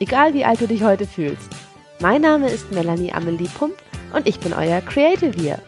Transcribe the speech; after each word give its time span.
egal 0.00 0.34
wie 0.34 0.44
alt 0.44 0.60
du 0.60 0.66
dich 0.66 0.82
heute 0.82 1.06
fühlst. 1.06 1.50
Mein 2.00 2.22
Name 2.22 2.50
ist 2.50 2.70
Melanie 2.72 3.12
Amelie 3.12 3.48
Pump 3.48 3.74
und 4.12 4.26
ich 4.26 4.38
bin 4.40 4.52
euer 4.52 4.80
Creative 4.80 5.32
hier. 5.32 5.58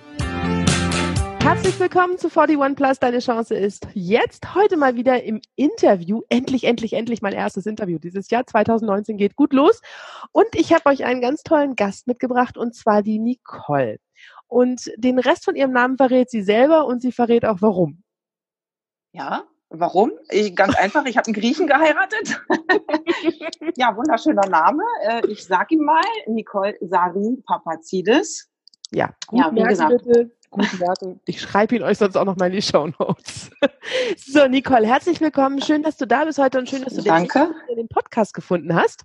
Herzlich 1.40 1.80
willkommen 1.80 2.18
zu 2.18 2.28
41 2.28 2.76
Plus. 2.76 2.98
Deine 2.98 3.20
Chance 3.20 3.54
ist 3.54 3.86
jetzt 3.94 4.54
heute 4.54 4.76
mal 4.76 4.96
wieder 4.96 5.22
im 5.22 5.40
Interview. 5.56 6.20
Endlich, 6.28 6.64
endlich, 6.64 6.92
endlich 6.92 7.22
mein 7.22 7.32
erstes 7.32 7.64
Interview 7.64 7.98
dieses 7.98 8.28
Jahr. 8.28 8.46
2019 8.46 9.16
geht 9.16 9.34
gut 9.34 9.54
los. 9.54 9.80
Und 10.32 10.48
ich 10.54 10.74
habe 10.74 10.86
euch 10.90 11.04
einen 11.04 11.22
ganz 11.22 11.42
tollen 11.42 11.74
Gast 11.74 12.06
mitgebracht 12.06 12.58
und 12.58 12.74
zwar 12.74 13.02
die 13.02 13.18
Nicole. 13.18 13.98
Und 14.46 14.92
den 14.96 15.18
Rest 15.18 15.46
von 15.46 15.56
ihrem 15.56 15.72
Namen 15.72 15.96
verrät 15.96 16.28
sie 16.28 16.42
selber 16.42 16.86
und 16.86 17.00
sie 17.00 17.12
verrät 17.12 17.46
auch 17.46 17.62
warum. 17.62 18.02
Ja, 19.12 19.44
Warum? 19.70 20.12
Ich, 20.30 20.54
ganz 20.56 20.74
einfach, 20.76 21.04
ich 21.06 21.16
habe 21.16 21.26
einen 21.26 21.34
Griechen 21.34 21.66
geheiratet. 21.66 22.40
ja, 23.76 23.94
wunderschöner 23.96 24.48
Name. 24.48 24.82
Äh, 25.02 25.26
ich 25.28 25.44
sag 25.44 25.70
ihm 25.70 25.84
mal, 25.84 26.02
Nicole 26.26 26.74
Sari 26.80 27.42
Papazidis. 27.46 28.48
Ja, 28.90 29.10
gut 29.26 29.40
ja, 29.40 29.54
wie 29.54 29.62
gesagt. 29.62 30.02
Bitte. 30.04 30.30
Guten 30.50 30.80
Wertung. 30.80 31.20
Ich 31.26 31.42
schreibe 31.42 31.76
ihn 31.76 31.82
euch 31.82 31.98
sonst 31.98 32.16
auch 32.16 32.24
noch 32.24 32.36
mal 32.36 32.46
in 32.46 32.52
die 32.52 32.62
Show 32.62 32.86
Notes. 32.98 33.50
so, 34.16 34.46
Nicole, 34.46 34.86
herzlich 34.86 35.20
willkommen. 35.20 35.60
Schön, 35.60 35.82
dass 35.82 35.98
du 35.98 36.06
da 36.06 36.24
bist 36.24 36.38
heute 36.38 36.58
und 36.58 36.70
schön, 36.70 36.82
dass 36.82 36.94
du 36.94 37.02
Danke. 37.02 37.54
Den 37.76 37.88
Podcast 37.88 38.32
gefunden 38.32 38.74
hast 38.74 39.04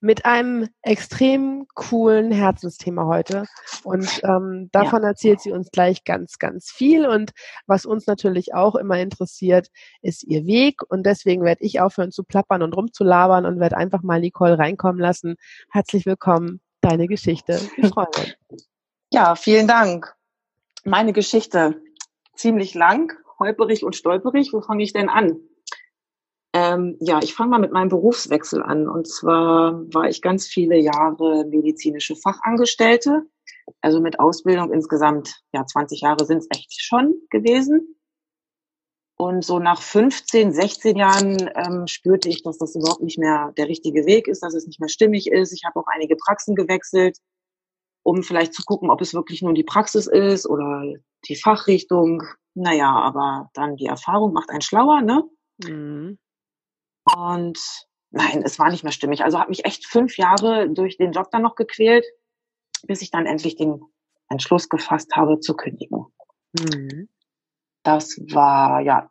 mit 0.00 0.24
einem 0.24 0.68
extrem 0.82 1.66
coolen 1.74 2.32
Herzensthema 2.32 3.06
heute. 3.06 3.46
Und 3.84 4.20
ähm, 4.24 4.68
davon 4.72 5.02
ja. 5.02 5.08
erzählt 5.08 5.40
sie 5.40 5.52
uns 5.52 5.70
gleich 5.70 6.04
ganz, 6.04 6.38
ganz 6.38 6.70
viel. 6.70 7.06
Und 7.06 7.32
was 7.66 7.86
uns 7.86 8.06
natürlich 8.06 8.54
auch 8.54 8.74
immer 8.74 8.98
interessiert, 8.98 9.68
ist 10.00 10.24
ihr 10.24 10.46
Weg. 10.46 10.80
Und 10.88 11.04
deswegen 11.04 11.44
werde 11.44 11.64
ich 11.64 11.80
aufhören 11.80 12.10
zu 12.10 12.24
plappern 12.24 12.62
und 12.62 12.76
rumzulabern 12.76 13.46
und 13.46 13.60
werde 13.60 13.76
einfach 13.76 14.02
mal 14.02 14.20
Nicole 14.20 14.58
reinkommen 14.58 15.00
lassen. 15.00 15.36
Herzlich 15.70 16.06
willkommen, 16.06 16.60
deine 16.80 17.06
Geschichte. 17.06 17.60
Ich 17.76 17.88
freue 17.88 18.06
mich. 18.18 18.36
Ja, 19.12 19.34
vielen 19.34 19.68
Dank. 19.68 20.14
Meine 20.84 21.12
Geschichte 21.12 21.80
ziemlich 22.34 22.74
lang, 22.74 23.12
holperig 23.38 23.84
und 23.84 23.94
stolperig. 23.94 24.52
Wo 24.52 24.62
fange 24.62 24.82
ich 24.82 24.92
denn 24.92 25.08
an? 25.08 25.38
Ähm, 26.54 26.96
ja, 27.00 27.20
ich 27.22 27.34
fange 27.34 27.50
mal 27.50 27.58
mit 27.58 27.72
meinem 27.72 27.88
Berufswechsel 27.88 28.62
an. 28.62 28.88
Und 28.88 29.08
zwar 29.08 29.82
war 29.92 30.08
ich 30.08 30.20
ganz 30.20 30.46
viele 30.46 30.76
Jahre 30.76 31.46
medizinische 31.46 32.14
Fachangestellte, 32.14 33.22
also 33.80 34.00
mit 34.00 34.20
Ausbildung 34.20 34.72
insgesamt, 34.72 35.40
ja, 35.52 35.64
20 35.64 36.00
Jahre 36.02 36.24
sind 36.26 36.38
es 36.38 36.48
echt 36.50 36.82
schon 36.82 37.14
gewesen. 37.30 37.96
Und 39.16 39.44
so 39.44 39.60
nach 39.60 39.80
15, 39.80 40.52
16 40.52 40.96
Jahren 40.96 41.50
ähm, 41.54 41.86
spürte 41.86 42.28
ich, 42.28 42.42
dass 42.42 42.58
das 42.58 42.74
überhaupt 42.74 43.02
nicht 43.02 43.18
mehr 43.18 43.52
der 43.56 43.68
richtige 43.68 44.04
Weg 44.04 44.26
ist, 44.26 44.42
dass 44.42 44.54
es 44.54 44.66
nicht 44.66 44.80
mehr 44.80 44.88
stimmig 44.88 45.28
ist. 45.30 45.52
Ich 45.52 45.62
habe 45.64 45.78
auch 45.78 45.86
einige 45.86 46.16
Praxen 46.16 46.56
gewechselt, 46.56 47.18
um 48.02 48.22
vielleicht 48.24 48.52
zu 48.52 48.62
gucken, 48.64 48.90
ob 48.90 49.00
es 49.00 49.14
wirklich 49.14 49.42
nur 49.42 49.54
die 49.54 49.62
Praxis 49.62 50.08
ist 50.08 50.48
oder 50.48 50.82
die 51.28 51.36
Fachrichtung. 51.36 52.22
Naja, 52.54 52.90
aber 52.90 53.48
dann 53.54 53.76
die 53.76 53.86
Erfahrung 53.86 54.32
macht 54.32 54.50
einen 54.50 54.60
schlauer, 54.60 55.02
ne? 55.02 55.22
Mhm. 55.62 56.18
Und 57.04 57.58
nein, 58.10 58.42
es 58.44 58.58
war 58.58 58.70
nicht 58.70 58.84
mehr 58.84 58.92
stimmig. 58.92 59.24
Also 59.24 59.38
habe 59.38 59.50
mich 59.50 59.64
echt 59.64 59.86
fünf 59.86 60.16
Jahre 60.16 60.70
durch 60.70 60.96
den 60.96 61.12
Job 61.12 61.30
dann 61.30 61.42
noch 61.42 61.56
gequält, 61.56 62.04
bis 62.84 63.02
ich 63.02 63.10
dann 63.10 63.26
endlich 63.26 63.56
den 63.56 63.82
Entschluss 64.28 64.68
gefasst 64.68 65.14
habe 65.14 65.40
zu 65.40 65.54
kündigen. 65.54 66.06
Mhm. 66.58 67.08
Das 67.82 68.16
war 68.30 68.80
ja, 68.80 69.10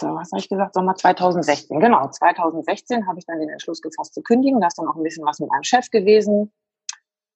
was 0.00 0.32
habe 0.32 0.40
ich 0.40 0.48
gesagt, 0.48 0.74
Sommer 0.74 0.94
2016. 0.94 1.78
Genau, 1.80 2.08
2016 2.08 3.06
habe 3.06 3.18
ich 3.18 3.26
dann 3.26 3.38
den 3.38 3.48
Entschluss 3.48 3.80
gefasst 3.80 4.14
zu 4.14 4.22
kündigen. 4.22 4.60
Da 4.60 4.66
ist 4.66 4.78
dann 4.78 4.88
auch 4.88 4.96
ein 4.96 5.02
bisschen 5.02 5.24
was 5.24 5.38
mit 5.38 5.50
meinem 5.50 5.62
Chef 5.62 5.90
gewesen, 5.90 6.52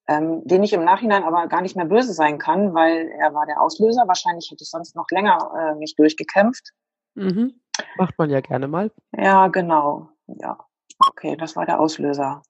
ähm, 0.08 0.42
den 0.44 0.64
ich 0.64 0.72
im 0.72 0.84
Nachhinein 0.84 1.22
aber 1.22 1.46
gar 1.46 1.62
nicht 1.62 1.76
mehr 1.76 1.86
böse 1.86 2.12
sein 2.12 2.38
kann, 2.38 2.74
weil 2.74 3.08
er 3.20 3.32
war 3.34 3.46
der 3.46 3.60
Auslöser. 3.60 4.08
Wahrscheinlich 4.08 4.50
hätte 4.50 4.64
ich 4.64 4.70
sonst 4.70 4.96
noch 4.96 5.06
länger 5.10 5.52
äh, 5.56 5.78
mich 5.78 5.94
durchgekämpft. 5.94 6.70
Mhm. 7.14 7.61
Macht 7.96 8.18
man 8.18 8.30
ja 8.30 8.40
gerne 8.40 8.68
mal. 8.68 8.90
Ja, 9.16 9.48
genau. 9.48 10.08
Ja. 10.26 10.58
Okay, 11.10 11.36
das 11.36 11.56
war 11.56 11.66
der 11.66 11.80
Auslöser. 11.80 12.42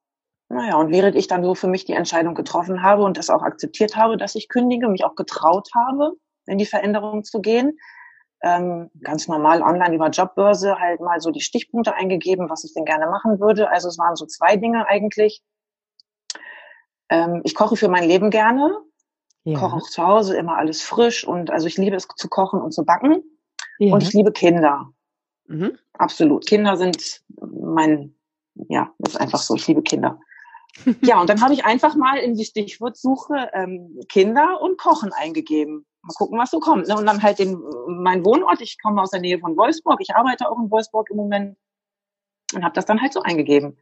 Naja, 0.49 0.77
und 0.77 0.91
während 0.91 1.17
ich 1.17 1.29
dann 1.29 1.43
so 1.43 1.55
für 1.55 1.69
mich 1.69 1.87
die 1.87 1.95
Entscheidung 1.95 2.35
getroffen 2.35 2.83
habe 2.83 3.05
und 3.05 3.17
das 3.17 3.31
auch 3.31 3.43
akzeptiert 3.43 3.97
habe, 3.97 4.17
dass 4.17 4.35
ich 4.35 4.49
kündige, 4.49 4.89
mich 4.89 5.05
auch 5.05 5.15
getraut 5.15 5.71
habe, 5.75 6.13
in 6.47 6.59
die 6.59 6.67
Veränderung 6.67 7.25
zu 7.25 7.41
gehen, 7.41 7.79
ähm, 8.43 8.91
ganz 9.01 9.29
normal 9.29 9.63
online 9.63 9.95
über 9.95 10.11
Jobbörse 10.11 10.79
halt 10.79 11.01
mal 11.01 11.21
so 11.21 11.31
die 11.31 11.41
Stichpunkte 11.41 11.95
eingegeben, 11.95 12.51
was 12.51 12.65
ich 12.65 12.75
denn 12.75 12.85
gerne 12.85 13.07
machen 13.07 13.41
würde. 13.41 13.71
Also 13.71 13.89
es 13.89 13.99
waren 13.99 14.17
so 14.17 14.27
zwei 14.27 14.57
Dinge 14.57 14.87
eigentlich. 14.89 15.43
Ähm, 17.09 17.41
ich 17.45 17.55
koche 17.55 17.77
für 17.77 17.89
mein 17.89 18.05
Leben 18.05 18.31
gerne, 18.31 18.77
ja. 19.45 19.59
koche 19.59 19.77
auch 19.77 19.89
zu 19.89 20.03
Hause 20.03 20.37
immer 20.37 20.57
alles 20.57 20.83
frisch 20.83 21.27
und 21.27 21.51
also 21.51 21.67
ich 21.67 21.79
liebe 21.79 21.97
es 21.97 22.09
zu 22.09 22.29
kochen 22.29 22.61
und 22.61 22.73
zu 22.73 22.85
backen. 22.85 23.23
Ja. 23.79 23.95
Und 23.95 24.03
ich 24.03 24.13
liebe 24.13 24.33
Kinder. 24.33 24.91
Mhm. 25.47 25.79
Absolut. 25.95 26.47
Kinder 26.47 26.77
sind 26.77 27.23
mein, 27.41 28.15
ja, 28.55 28.93
das 28.99 29.15
ist 29.15 29.21
einfach 29.21 29.41
so. 29.41 29.55
Ich 29.55 29.67
liebe 29.67 29.83
Kinder. 29.83 30.21
ja, 31.03 31.21
und 31.21 31.29
dann 31.29 31.43
habe 31.43 31.53
ich 31.53 31.65
einfach 31.65 31.95
mal 31.97 32.19
in 32.19 32.35
die 32.35 32.45
Stichwortsuche 32.45 33.51
ähm, 33.53 34.01
Kinder 34.09 34.61
und 34.61 34.79
Kochen 34.79 35.13
eingegeben. 35.13 35.87
Mal 36.03 36.15
gucken, 36.15 36.39
was 36.39 36.51
so 36.51 36.61
kommt. 36.61 36.89
Ne? 36.89 36.97
Und 36.97 37.07
dann 37.07 37.23
halt 37.23 37.39
den, 37.39 37.63
mein 37.87 38.25
Wohnort. 38.25 38.61
Ich 38.61 38.81
komme 38.81 39.03
aus 39.03 39.11
der 39.11 39.21
Nähe 39.21 39.39
von 39.39 39.57
Wolfsburg. 39.57 40.01
Ich 40.01 40.15
arbeite 40.15 40.51
auch 40.51 40.59
in 40.59 40.71
Wolfsburg 40.71 41.11
im 41.11 41.17
Moment 41.17 41.57
und 42.55 42.65
habe 42.65 42.75
das 42.75 42.87
dann 42.87 43.01
halt 43.01 43.13
so 43.13 43.23
eingegeben. 43.23 43.79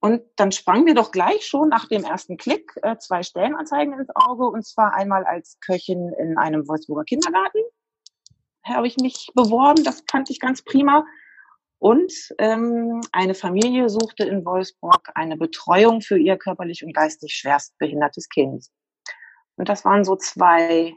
Und 0.00 0.22
dann 0.34 0.50
sprang 0.50 0.82
mir 0.82 0.94
doch 0.94 1.12
gleich 1.12 1.46
schon 1.46 1.68
nach 1.68 1.86
dem 1.86 2.02
ersten 2.02 2.36
Klick 2.36 2.72
äh, 2.82 2.96
zwei 2.98 3.22
Stellenanzeigen 3.22 3.96
ins 3.96 4.08
Auge. 4.16 4.46
Und 4.46 4.66
zwar 4.66 4.94
einmal 4.94 5.24
als 5.24 5.60
Köchin 5.60 6.12
in 6.18 6.36
einem 6.38 6.66
Wolfsburger 6.66 7.04
Kindergarten 7.04 7.60
habe 8.64 8.86
ich 8.86 8.96
mich 8.96 9.30
beworben. 9.34 9.84
Das 9.84 10.04
fand 10.10 10.30
ich 10.30 10.40
ganz 10.40 10.62
prima. 10.62 11.04
Und 11.78 12.12
ähm, 12.38 13.00
eine 13.10 13.34
Familie 13.34 13.88
suchte 13.88 14.24
in 14.24 14.44
Wolfsburg 14.44 15.10
eine 15.14 15.36
Betreuung 15.36 16.00
für 16.00 16.16
ihr 16.16 16.36
körperlich 16.36 16.84
und 16.84 16.94
geistig 16.94 17.34
schwerst 17.34 17.76
behindertes 17.78 18.28
Kind. 18.28 18.66
Und 19.56 19.68
das 19.68 19.84
waren 19.84 20.04
so 20.04 20.14
zwei 20.14 20.94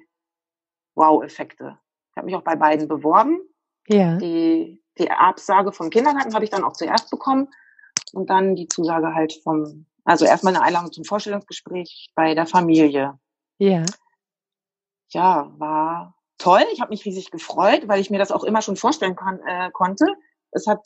Wow-Effekte. 0.95 1.79
Ich 2.11 2.17
habe 2.17 2.25
mich 2.25 2.35
auch 2.35 2.43
bei 2.43 2.55
beiden 2.55 2.87
beworben. 2.87 3.39
Ja. 3.87 4.17
Die, 4.17 4.81
die 4.97 5.09
Absage 5.09 5.71
vom 5.71 5.89
Kindergarten 5.89 6.33
habe 6.33 6.45
ich 6.45 6.51
dann 6.51 6.63
auch 6.63 6.73
zuerst 6.73 7.09
bekommen 7.09 7.47
und 8.13 8.29
dann 8.29 8.55
die 8.55 8.67
Zusage 8.67 9.13
halt 9.13 9.33
vom, 9.43 9.87
also 10.03 10.25
erstmal 10.25 10.55
eine 10.55 10.63
Einladung 10.63 10.91
zum 10.91 11.03
Vorstellungsgespräch 11.03 12.11
bei 12.15 12.35
der 12.35 12.45
Familie. 12.45 13.19
Ja. 13.57 13.85
Ja, 15.09 15.51
war 15.57 16.14
toll. 16.37 16.63
Ich 16.73 16.81
habe 16.81 16.89
mich 16.89 17.05
riesig 17.05 17.31
gefreut, 17.31 17.87
weil 17.87 18.01
ich 18.01 18.09
mir 18.09 18.19
das 18.19 18.31
auch 18.31 18.43
immer 18.43 18.61
schon 18.61 18.75
vorstellen 18.75 19.15
kann, 19.15 19.39
äh, 19.45 19.71
konnte. 19.71 20.05
Es 20.51 20.67
hat 20.67 20.79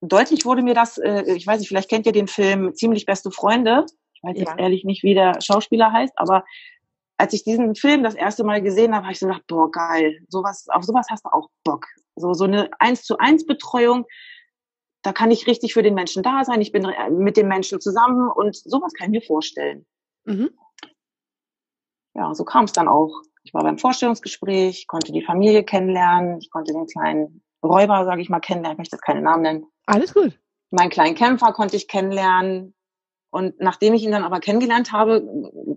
deutlich 0.00 0.44
wurde 0.44 0.62
mir 0.62 0.74
das, 0.74 0.98
äh, 0.98 1.22
ich 1.34 1.46
weiß 1.46 1.60
nicht, 1.60 1.68
vielleicht 1.68 1.90
kennt 1.90 2.06
ihr 2.06 2.12
den 2.12 2.28
Film 2.28 2.74
Ziemlich 2.74 3.06
beste 3.06 3.30
Freunde. 3.30 3.86
Ich 4.14 4.22
weiß 4.22 4.36
ja. 4.36 4.44
jetzt 4.44 4.58
ehrlich 4.58 4.84
nicht, 4.84 5.02
wie 5.02 5.14
der 5.14 5.40
Schauspieler 5.40 5.92
heißt, 5.92 6.12
aber 6.16 6.44
als 7.18 7.32
ich 7.32 7.42
diesen 7.42 7.74
Film 7.74 8.02
das 8.02 8.14
erste 8.14 8.44
Mal 8.44 8.62
gesehen 8.62 8.94
habe, 8.94 9.04
habe 9.04 9.12
ich 9.12 9.18
so 9.18 9.26
gedacht, 9.26 9.44
boah, 9.48 9.70
geil, 9.70 10.20
sowas, 10.28 10.66
auf 10.68 10.84
sowas 10.84 11.06
hast 11.10 11.24
du 11.24 11.30
auch 11.30 11.48
Bock. 11.64 11.86
So, 12.14 12.32
so 12.32 12.44
eine 12.44 12.70
eins 12.78 13.02
zu 13.02 13.18
eins 13.18 13.44
Betreuung, 13.44 14.06
da 15.02 15.12
kann 15.12 15.30
ich 15.30 15.46
richtig 15.46 15.74
für 15.74 15.82
den 15.82 15.94
Menschen 15.94 16.22
da 16.22 16.44
sein, 16.44 16.60
ich 16.60 16.72
bin 16.72 16.86
mit 17.10 17.36
dem 17.36 17.48
Menschen 17.48 17.80
zusammen 17.80 18.30
und 18.30 18.56
sowas 18.56 18.92
kann 18.94 19.12
ich 19.12 19.20
mir 19.20 19.26
vorstellen. 19.26 19.84
Mhm. 20.24 20.50
Ja, 22.14 22.34
so 22.34 22.44
kam 22.44 22.64
es 22.64 22.72
dann 22.72 22.88
auch. 22.88 23.22
Ich 23.48 23.54
war 23.54 23.62
beim 23.62 23.78
Vorstellungsgespräch, 23.78 24.86
konnte 24.88 25.10
die 25.10 25.24
Familie 25.24 25.64
kennenlernen, 25.64 26.36
ich 26.38 26.50
konnte 26.50 26.74
den 26.74 26.86
kleinen 26.86 27.42
Räuber, 27.64 28.04
sage 28.04 28.20
ich 28.20 28.28
mal, 28.28 28.40
kennenlernen, 28.40 28.74
ich 28.74 28.78
möchte 28.78 28.96
jetzt 28.96 29.02
keine 29.02 29.22
Namen 29.22 29.42
nennen. 29.42 29.66
Alles 29.86 30.12
gut. 30.12 30.38
Meinen 30.70 30.90
kleinen 30.90 31.14
Kämpfer 31.14 31.54
konnte 31.54 31.74
ich 31.74 31.88
kennenlernen. 31.88 32.74
Und 33.30 33.58
nachdem 33.58 33.94
ich 33.94 34.02
ihn 34.02 34.10
dann 34.10 34.24
aber 34.24 34.40
kennengelernt 34.40 34.92
habe, 34.92 35.26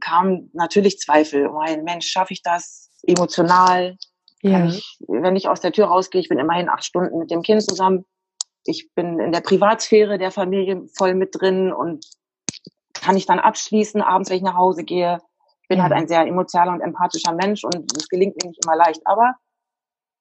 kamen 0.02 0.50
natürlich 0.52 1.00
Zweifel. 1.00 1.48
Oh 1.48 1.60
mein 1.60 1.86
Mensch, 1.86 2.08
schaffe 2.08 2.34
ich 2.34 2.44
das 2.44 2.90
emotional? 3.04 3.96
Ja. 4.42 4.66
Ich, 4.66 5.00
wenn 5.08 5.38
ich 5.38 5.48
aus 5.48 5.62
der 5.62 5.72
Tür 5.72 5.86
rausgehe, 5.86 6.20
ich 6.20 6.28
bin 6.28 6.40
immerhin 6.40 6.68
acht 6.68 6.84
Stunden 6.84 7.20
mit 7.20 7.32
dem 7.32 7.42
Kind 7.42 7.64
zusammen. 7.64 8.04
Ich 8.66 8.94
bin 8.96 9.18
in 9.18 9.32
der 9.32 9.40
Privatsphäre 9.40 10.18
der 10.18 10.32
Familie 10.32 10.84
voll 10.98 11.16
mit 11.16 11.40
drin 11.40 11.72
und 11.72 12.06
kann 12.94 13.16
ich 13.16 13.28
dann 13.28 13.40
abschließen, 13.40 14.02
abends, 14.02 14.30
wenn 14.30 14.38
ich 14.38 14.44
nach 14.44 14.58
Hause 14.58 14.84
gehe. 14.84 15.20
Ich 15.72 15.78
bin 15.78 15.84
halt 15.84 15.94
ein 15.94 16.08
sehr 16.10 16.28
emotionaler 16.28 16.74
und 16.74 16.82
empathischer 16.82 17.34
Mensch 17.34 17.64
und 17.64 17.96
das 17.96 18.10
gelingt 18.10 18.36
mir 18.36 18.50
nicht 18.50 18.62
immer 18.66 18.76
leicht. 18.76 19.00
Aber 19.06 19.36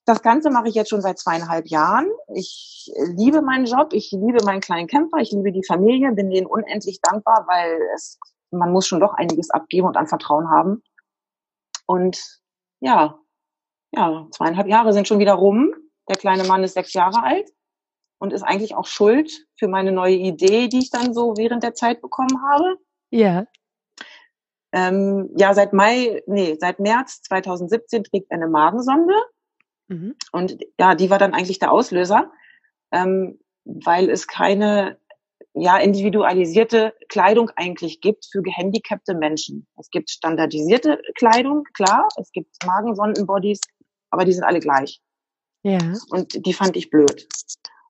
das 0.06 0.22
Ganze 0.22 0.48
mache 0.48 0.68
ich 0.68 0.76
jetzt 0.76 0.90
schon 0.90 1.00
seit 1.00 1.18
zweieinhalb 1.18 1.66
Jahren. 1.66 2.08
Ich 2.32 2.88
liebe 3.16 3.42
meinen 3.42 3.64
Job, 3.64 3.92
ich 3.92 4.12
liebe 4.12 4.44
meinen 4.44 4.60
kleinen 4.60 4.86
Camper, 4.86 5.18
ich 5.18 5.32
liebe 5.32 5.50
die 5.50 5.64
Familie, 5.66 6.12
bin 6.12 6.30
denen 6.30 6.46
unendlich 6.46 7.00
dankbar, 7.02 7.46
weil 7.48 7.80
es, 7.96 8.20
man 8.52 8.70
muss 8.70 8.86
schon 8.86 9.00
doch 9.00 9.12
einiges 9.14 9.50
abgeben 9.50 9.88
und 9.88 9.96
an 9.96 10.06
Vertrauen 10.06 10.48
haben. 10.50 10.84
Und 11.84 12.22
ja, 12.78 13.18
ja, 13.92 14.28
zweieinhalb 14.30 14.68
Jahre 14.68 14.92
sind 14.92 15.08
schon 15.08 15.18
wieder 15.18 15.34
rum. 15.34 15.74
Der 16.08 16.16
kleine 16.16 16.44
Mann 16.44 16.62
ist 16.62 16.74
sechs 16.74 16.92
Jahre 16.92 17.24
alt 17.24 17.50
und 18.20 18.32
ist 18.32 18.44
eigentlich 18.44 18.76
auch 18.76 18.86
schuld 18.86 19.46
für 19.58 19.66
meine 19.66 19.90
neue 19.90 20.14
Idee, 20.14 20.68
die 20.68 20.78
ich 20.78 20.90
dann 20.90 21.12
so 21.12 21.34
während 21.36 21.64
der 21.64 21.74
Zeit 21.74 22.00
bekommen 22.00 22.40
habe. 22.48 22.76
Ja. 23.10 23.46
Ähm, 24.72 25.30
ja, 25.36 25.52
seit 25.54 25.72
Mai, 25.72 26.22
nee, 26.26 26.56
seit 26.60 26.78
März 26.78 27.22
2017 27.22 28.04
trägt 28.04 28.30
er 28.30 28.36
eine 28.36 28.48
Magensonde. 28.48 29.14
Mhm. 29.88 30.14
Und 30.32 30.58
ja, 30.78 30.94
die 30.94 31.10
war 31.10 31.18
dann 31.18 31.34
eigentlich 31.34 31.58
der 31.58 31.72
Auslöser, 31.72 32.30
ähm, 32.92 33.40
weil 33.64 34.08
es 34.08 34.26
keine 34.26 34.98
ja, 35.54 35.78
individualisierte 35.78 36.94
Kleidung 37.08 37.50
eigentlich 37.56 38.00
gibt 38.00 38.26
für 38.30 38.42
gehandicapte 38.42 39.14
Menschen. 39.14 39.66
Es 39.76 39.90
gibt 39.90 40.10
standardisierte 40.10 41.00
Kleidung, 41.16 41.64
klar, 41.74 42.06
es 42.16 42.30
gibt 42.30 42.54
Magensondenbodies, 42.64 43.60
aber 44.10 44.24
die 44.24 44.32
sind 44.32 44.44
alle 44.44 44.60
gleich. 44.60 45.00
Ja. 45.62 45.78
Und 46.10 46.46
die 46.46 46.52
fand 46.52 46.76
ich 46.76 46.90
blöd. 46.90 47.28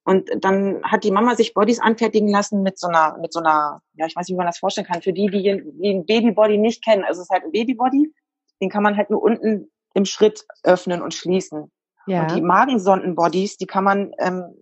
Und 0.05 0.31
dann 0.41 0.83
hat 0.83 1.05
die 1.05 1.11
Mama 1.11 1.35
sich 1.35 1.55
Bodies 1.55 1.81
anfertigen 1.81 2.29
lassen 2.29 2.63
mit 2.63 2.79
so 2.79 2.89
einer, 2.89 3.19
mit 3.19 3.33
so 3.33 3.41
einer, 3.41 3.83
ja, 3.95 4.07
ich 4.07 4.17
weiß 4.17 4.27
nicht, 4.27 4.35
wie 4.35 4.39
man 4.39 4.47
das 4.47 4.59
vorstellen 4.59 4.87
kann, 4.87 5.03
für 5.03 5.13
die, 5.13 5.27
die 5.27 5.51
ein 5.51 6.07
Babybody 6.07 6.59
nicht 6.59 6.85
kennen. 6.85 7.05
Also 7.05 7.21
es 7.21 7.27
ist 7.27 7.31
halt 7.31 7.45
ein 7.45 7.53
Babybody, 7.53 8.13
den 8.61 8.71
kann 8.71 8.83
man 8.83 8.97
halt 8.97 9.11
nur 9.11 9.23
unten 9.23 9.71
im 9.95 10.05
Schritt 10.05 10.47
öffnen 10.63 11.03
und 11.03 11.15
schließen. 11.15 11.71
Ja. 12.07 12.23
Und 12.23 12.35
die 12.35 12.41
Magensondenbodies, 12.41 13.59
die 13.59 13.67
kann 13.67 13.85
man 13.85 14.13
ähm, 14.19 14.55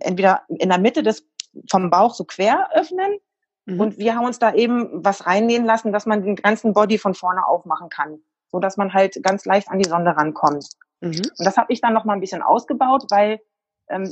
entweder 0.00 0.42
in 0.48 0.68
der 0.68 0.78
Mitte 0.78 1.02
des 1.02 1.26
vom 1.70 1.88
Bauch 1.88 2.14
so 2.14 2.24
quer 2.24 2.68
öffnen 2.74 3.18
Mhm. 3.66 3.80
und 3.80 3.98
wir 3.98 4.14
haben 4.14 4.26
uns 4.26 4.38
da 4.38 4.54
eben 4.54 5.04
was 5.04 5.26
reinnähen 5.26 5.64
lassen, 5.64 5.92
dass 5.92 6.06
man 6.06 6.22
den 6.22 6.36
ganzen 6.36 6.74
Body 6.74 6.98
von 6.98 7.14
vorne 7.14 7.46
aufmachen 7.46 7.88
kann, 7.88 8.18
so 8.50 8.58
dass 8.58 8.76
man 8.76 8.92
halt 8.92 9.22
ganz 9.22 9.44
leicht 9.44 9.68
an 9.70 9.78
die 9.78 9.88
Sonde 9.88 10.16
rankommt. 10.16 10.68
Mhm. 11.00 11.16
Und 11.16 11.34
das 11.38 11.56
habe 11.56 11.72
ich 11.72 11.80
dann 11.80 11.94
noch 11.94 12.04
mal 12.04 12.12
ein 12.14 12.20
bisschen 12.20 12.42
ausgebaut, 12.42 13.04
weil 13.10 13.40
ähm, 13.88 14.08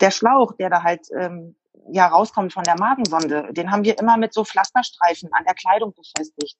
der 0.00 0.10
Schlauch, 0.10 0.52
der 0.52 0.70
da 0.70 0.82
halt 0.82 1.06
ähm, 1.18 1.56
ja 1.92 2.06
rauskommt 2.06 2.52
von 2.52 2.64
der 2.64 2.78
Magensonde, 2.78 3.52
den 3.52 3.70
haben 3.70 3.84
wir 3.84 3.98
immer 3.98 4.16
mit 4.16 4.32
so 4.32 4.44
Pflasterstreifen 4.44 5.32
an 5.32 5.44
der 5.44 5.54
Kleidung 5.54 5.94
befestigt. 5.94 6.56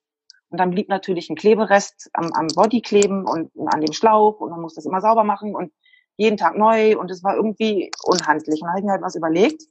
Und 0.48 0.58
dann 0.58 0.70
blieb 0.70 0.88
natürlich 0.88 1.30
ein 1.30 1.36
Kleberest 1.36 2.10
am, 2.12 2.32
am 2.32 2.48
Body 2.48 2.82
kleben 2.82 3.24
und 3.24 3.52
an 3.72 3.80
dem 3.80 3.92
Schlauch 3.92 4.40
und 4.40 4.50
man 4.50 4.60
muss 4.60 4.74
das 4.74 4.84
immer 4.84 5.00
sauber 5.00 5.22
machen 5.22 5.54
und 5.54 5.72
jeden 6.16 6.36
Tag 6.36 6.56
neu 6.56 6.98
und 6.98 7.10
es 7.10 7.22
war 7.22 7.36
irgendwie 7.36 7.90
unhandlich. 8.02 8.60
Und 8.60 8.66
dann 8.66 8.70
habe 8.70 8.80
ich 8.80 8.84
mir 8.84 8.92
halt 8.92 9.02
was 9.02 9.14
überlegt, 9.14 9.62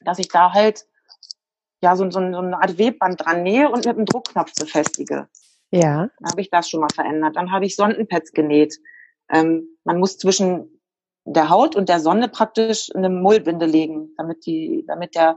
dass 0.00 0.18
ich 0.18 0.28
da 0.28 0.52
halt 0.52 0.86
ja 1.82 1.94
so, 1.94 2.04
so, 2.10 2.20
so 2.20 2.38
eine 2.38 2.60
Art 2.60 2.78
Webband 2.78 3.24
dran 3.24 3.42
nähe 3.42 3.68
und 3.68 3.84
mit 3.84 3.96
einem 3.96 4.06
Druckknopf 4.06 4.54
befestige. 4.54 5.28
Ja. 5.70 6.08
Dann 6.18 6.30
habe 6.30 6.40
ich 6.40 6.50
das 6.50 6.68
schon 6.68 6.80
mal 6.80 6.92
verändert. 6.92 7.36
Dann 7.36 7.52
habe 7.52 7.66
ich 7.66 7.76
Sondenpads 7.76 8.32
genäht. 8.32 8.78
Ähm, 9.30 9.68
man 9.84 9.98
muss 9.98 10.18
zwischen 10.18 10.77
der 11.24 11.50
Haut 11.50 11.76
und 11.76 11.88
der 11.88 12.00
Sonde 12.00 12.28
praktisch 12.28 12.90
eine 12.94 13.10
Mullbinde 13.10 13.66
legen, 13.66 14.10
damit 14.16 14.46
die, 14.46 14.84
damit 14.86 15.14
der, 15.14 15.36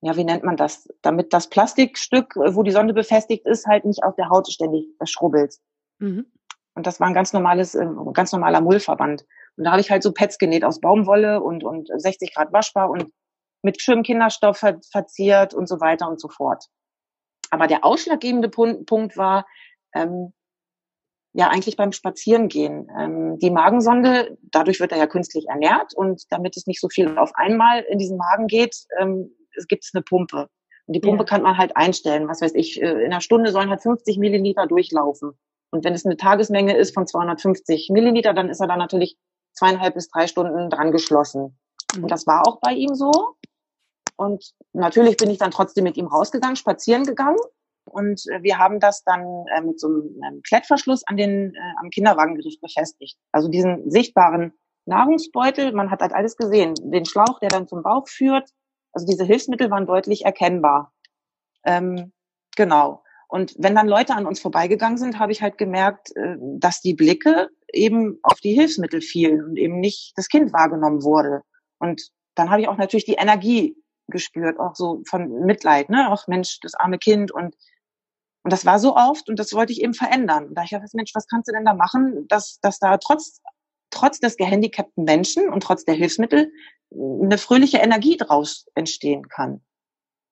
ja, 0.00 0.16
wie 0.16 0.24
nennt 0.24 0.44
man 0.44 0.56
das? 0.56 0.88
Damit 1.02 1.32
das 1.32 1.48
Plastikstück, 1.48 2.34
wo 2.36 2.62
die 2.62 2.72
Sonde 2.72 2.94
befestigt 2.94 3.46
ist, 3.46 3.66
halt 3.66 3.84
nicht 3.84 4.02
auf 4.02 4.16
der 4.16 4.28
Haut 4.28 4.50
ständig 4.50 4.86
schrubbelt. 5.04 5.56
Mhm. 5.98 6.26
Und 6.74 6.86
das 6.86 7.00
war 7.00 7.06
ein 7.06 7.14
ganz 7.14 7.32
normales, 7.32 7.74
äh, 7.74 7.86
ganz 8.12 8.32
normaler 8.32 8.60
Mullverband. 8.60 9.24
Und 9.56 9.64
da 9.64 9.70
habe 9.70 9.80
ich 9.80 9.90
halt 9.90 10.02
so 10.02 10.12
Pads 10.12 10.38
genäht 10.38 10.64
aus 10.64 10.80
Baumwolle 10.80 11.40
und, 11.40 11.62
und 11.62 11.88
60 11.94 12.34
Grad 12.34 12.52
waschbar 12.52 12.90
und 12.90 13.12
mit 13.62 13.80
schönem 13.80 14.02
Kinderstoff 14.02 14.58
ver 14.58 14.80
verziert 14.90 15.54
und 15.54 15.68
so 15.68 15.80
weiter 15.80 16.08
und 16.08 16.20
so 16.20 16.28
fort. 16.28 16.66
Aber 17.50 17.66
der 17.66 17.84
ausschlaggebende 17.84 18.48
Punkt, 18.48 18.86
Punkt 18.86 19.16
war, 19.16 19.46
ähm, 19.94 20.32
ja, 21.34 21.48
eigentlich 21.48 21.76
beim 21.76 21.92
Spazierengehen. 21.92 22.88
Ähm, 22.98 23.38
die 23.40 23.50
Magensonde, 23.50 24.38
dadurch 24.42 24.78
wird 24.78 24.92
er 24.92 24.98
ja 24.98 25.08
künstlich 25.08 25.46
ernährt 25.48 25.92
und 25.94 26.22
damit 26.30 26.56
es 26.56 26.66
nicht 26.66 26.80
so 26.80 26.88
viel 26.88 27.18
auf 27.18 27.32
einmal 27.34 27.80
in 27.82 27.98
diesen 27.98 28.16
Magen 28.16 28.46
geht, 28.46 28.76
ähm, 29.00 29.34
es 29.56 29.66
gibt 29.66 29.88
eine 29.92 30.02
Pumpe. 30.02 30.48
Und 30.86 30.94
die 30.94 31.00
Pumpe 31.00 31.24
Ja. 31.24 31.28
kann 31.28 31.42
man 31.42 31.58
halt 31.58 31.76
einstellen. 31.76 32.28
Was 32.28 32.40
weiß 32.40 32.54
ich, 32.54 32.80
äh, 32.80 32.88
in 32.88 33.12
einer 33.12 33.20
Stunde 33.20 33.50
sollen 33.50 33.68
halt 33.68 33.82
50 33.82 34.18
Milliliter 34.18 34.66
durchlaufen. 34.66 35.32
Und 35.70 35.84
wenn 35.84 35.92
es 35.94 36.06
eine 36.06 36.16
Tagesmenge 36.16 36.76
ist 36.76 36.94
von 36.94 37.06
250 37.06 37.90
Milliliter, 37.90 38.32
dann 38.32 38.48
ist 38.48 38.60
er 38.60 38.68
da 38.68 38.76
natürlich 38.76 39.16
zweieinhalb 39.54 39.94
bis 39.94 40.08
drei 40.08 40.28
Stunden 40.28 40.70
dran 40.70 40.92
geschlossen. 40.92 41.58
Mhm. 41.96 42.04
Und 42.04 42.10
das 42.12 42.28
war 42.28 42.46
auch 42.46 42.60
bei 42.60 42.72
ihm 42.72 42.94
so. 42.94 43.10
Und 44.16 44.52
natürlich 44.72 45.16
bin 45.16 45.30
ich 45.30 45.38
dann 45.38 45.50
trotzdem 45.50 45.82
mit 45.82 45.96
ihm 45.96 46.06
rausgegangen, 46.06 46.54
spazieren 46.54 47.04
gegangen. 47.04 47.38
Und 47.84 48.22
äh, 48.30 48.42
wir 48.42 48.58
haben 48.58 48.80
das 48.80 49.04
dann 49.04 49.44
äh, 49.54 49.60
mit 49.60 49.78
so 49.78 49.88
einem 49.88 50.42
Klettverschluss 50.42 51.06
an 51.06 51.16
den, 51.16 51.54
äh, 51.54 51.58
am 51.80 51.90
Kinderwagengericht 51.90 52.60
befestigt. 52.60 53.18
Also 53.32 53.48
diesen 53.48 53.90
sichtbaren 53.90 54.52
Nahrungsbeutel, 54.86 55.72
man 55.72 55.90
hat 55.90 56.00
halt 56.00 56.12
alles 56.12 56.36
gesehen. 56.36 56.74
Den 56.82 57.04
Schlauch, 57.04 57.38
der 57.40 57.48
dann 57.48 57.68
zum 57.68 57.82
Bauch 57.82 58.08
führt. 58.08 58.50
Also 58.92 59.06
diese 59.06 59.24
Hilfsmittel 59.24 59.70
waren 59.70 59.86
deutlich 59.86 60.24
erkennbar. 60.24 60.92
Ähm, 61.64 62.12
genau. 62.56 63.02
Und 63.28 63.54
wenn 63.58 63.74
dann 63.74 63.88
Leute 63.88 64.14
an 64.14 64.26
uns 64.26 64.40
vorbeigegangen 64.40 64.98
sind, 64.98 65.18
habe 65.18 65.32
ich 65.32 65.42
halt 65.42 65.58
gemerkt, 65.58 66.14
äh, 66.16 66.36
dass 66.38 66.80
die 66.80 66.94
Blicke 66.94 67.48
eben 67.72 68.18
auf 68.22 68.40
die 68.40 68.52
Hilfsmittel 68.52 69.00
fielen 69.00 69.44
und 69.44 69.56
eben 69.56 69.80
nicht 69.80 70.12
das 70.16 70.28
Kind 70.28 70.52
wahrgenommen 70.52 71.02
wurde. 71.02 71.42
Und 71.78 72.10
dann 72.34 72.50
habe 72.50 72.62
ich 72.62 72.68
auch 72.68 72.76
natürlich 72.76 73.04
die 73.04 73.14
Energie 73.14 73.76
gespürt, 74.08 74.58
auch 74.60 74.74
so 74.74 75.02
von 75.08 75.44
Mitleid, 75.46 75.88
ne? 75.88 76.10
Auch 76.10 76.26
Mensch, 76.28 76.60
das 76.60 76.74
arme 76.74 76.98
Kind 76.98 77.32
und 77.32 77.56
und 78.44 78.52
das 78.52 78.66
war 78.66 78.78
so 78.78 78.94
oft 78.94 79.30
und 79.30 79.38
das 79.38 79.54
wollte 79.54 79.72
ich 79.72 79.80
eben 79.80 79.94
verändern. 79.94 80.48
Und 80.48 80.54
da 80.54 80.64
ich 80.64 80.70
dachte, 80.70 80.86
Mensch, 80.92 81.14
was 81.14 81.26
kannst 81.26 81.48
du 81.48 81.52
denn 81.52 81.64
da 81.64 81.72
machen, 81.72 82.28
dass, 82.28 82.60
dass 82.60 82.78
da 82.78 82.98
trotz, 82.98 83.40
trotz 83.90 84.20
des 84.20 84.36
gehandicapten 84.36 85.04
Menschen 85.04 85.48
und 85.48 85.62
trotz 85.62 85.86
der 85.86 85.94
Hilfsmittel 85.94 86.52
eine 86.92 87.38
fröhliche 87.38 87.78
Energie 87.78 88.18
draus 88.18 88.66
entstehen 88.74 89.28
kann. 89.28 89.62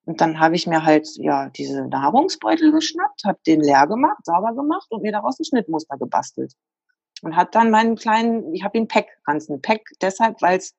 Und 0.05 0.21
dann 0.21 0.41
habe 0.41 0.57
ich 0.57 0.67
mir 0.67 0.85
halt 0.85 1.09
ja 1.17 1.49
diese 1.49 1.87
Nahrungsbeutel 1.87 2.71
geschnappt, 2.71 3.25
habe 3.25 3.39
den 3.47 3.63
leer 3.63 3.87
gemacht, 3.87 4.25
sauber 4.25 4.55
gemacht 4.55 4.89
und 4.91 5.03
mir 5.03 5.13
daraus 5.13 5.41
ein 5.41 5.45
Schnittmuster 5.45 5.97
gebastelt. 5.97 6.53
Und 7.23 7.35
hat 7.35 7.55
dann 7.55 7.71
meinen 7.71 7.97
kleinen, 7.97 8.53
ich 8.53 8.63
habe 8.63 8.77
ihn 8.77 8.89
PEC 8.89 9.07
ranzen. 9.27 9.63
PEC 9.63 9.81
deshalb, 10.03 10.43
weil 10.43 10.59
es 10.59 10.75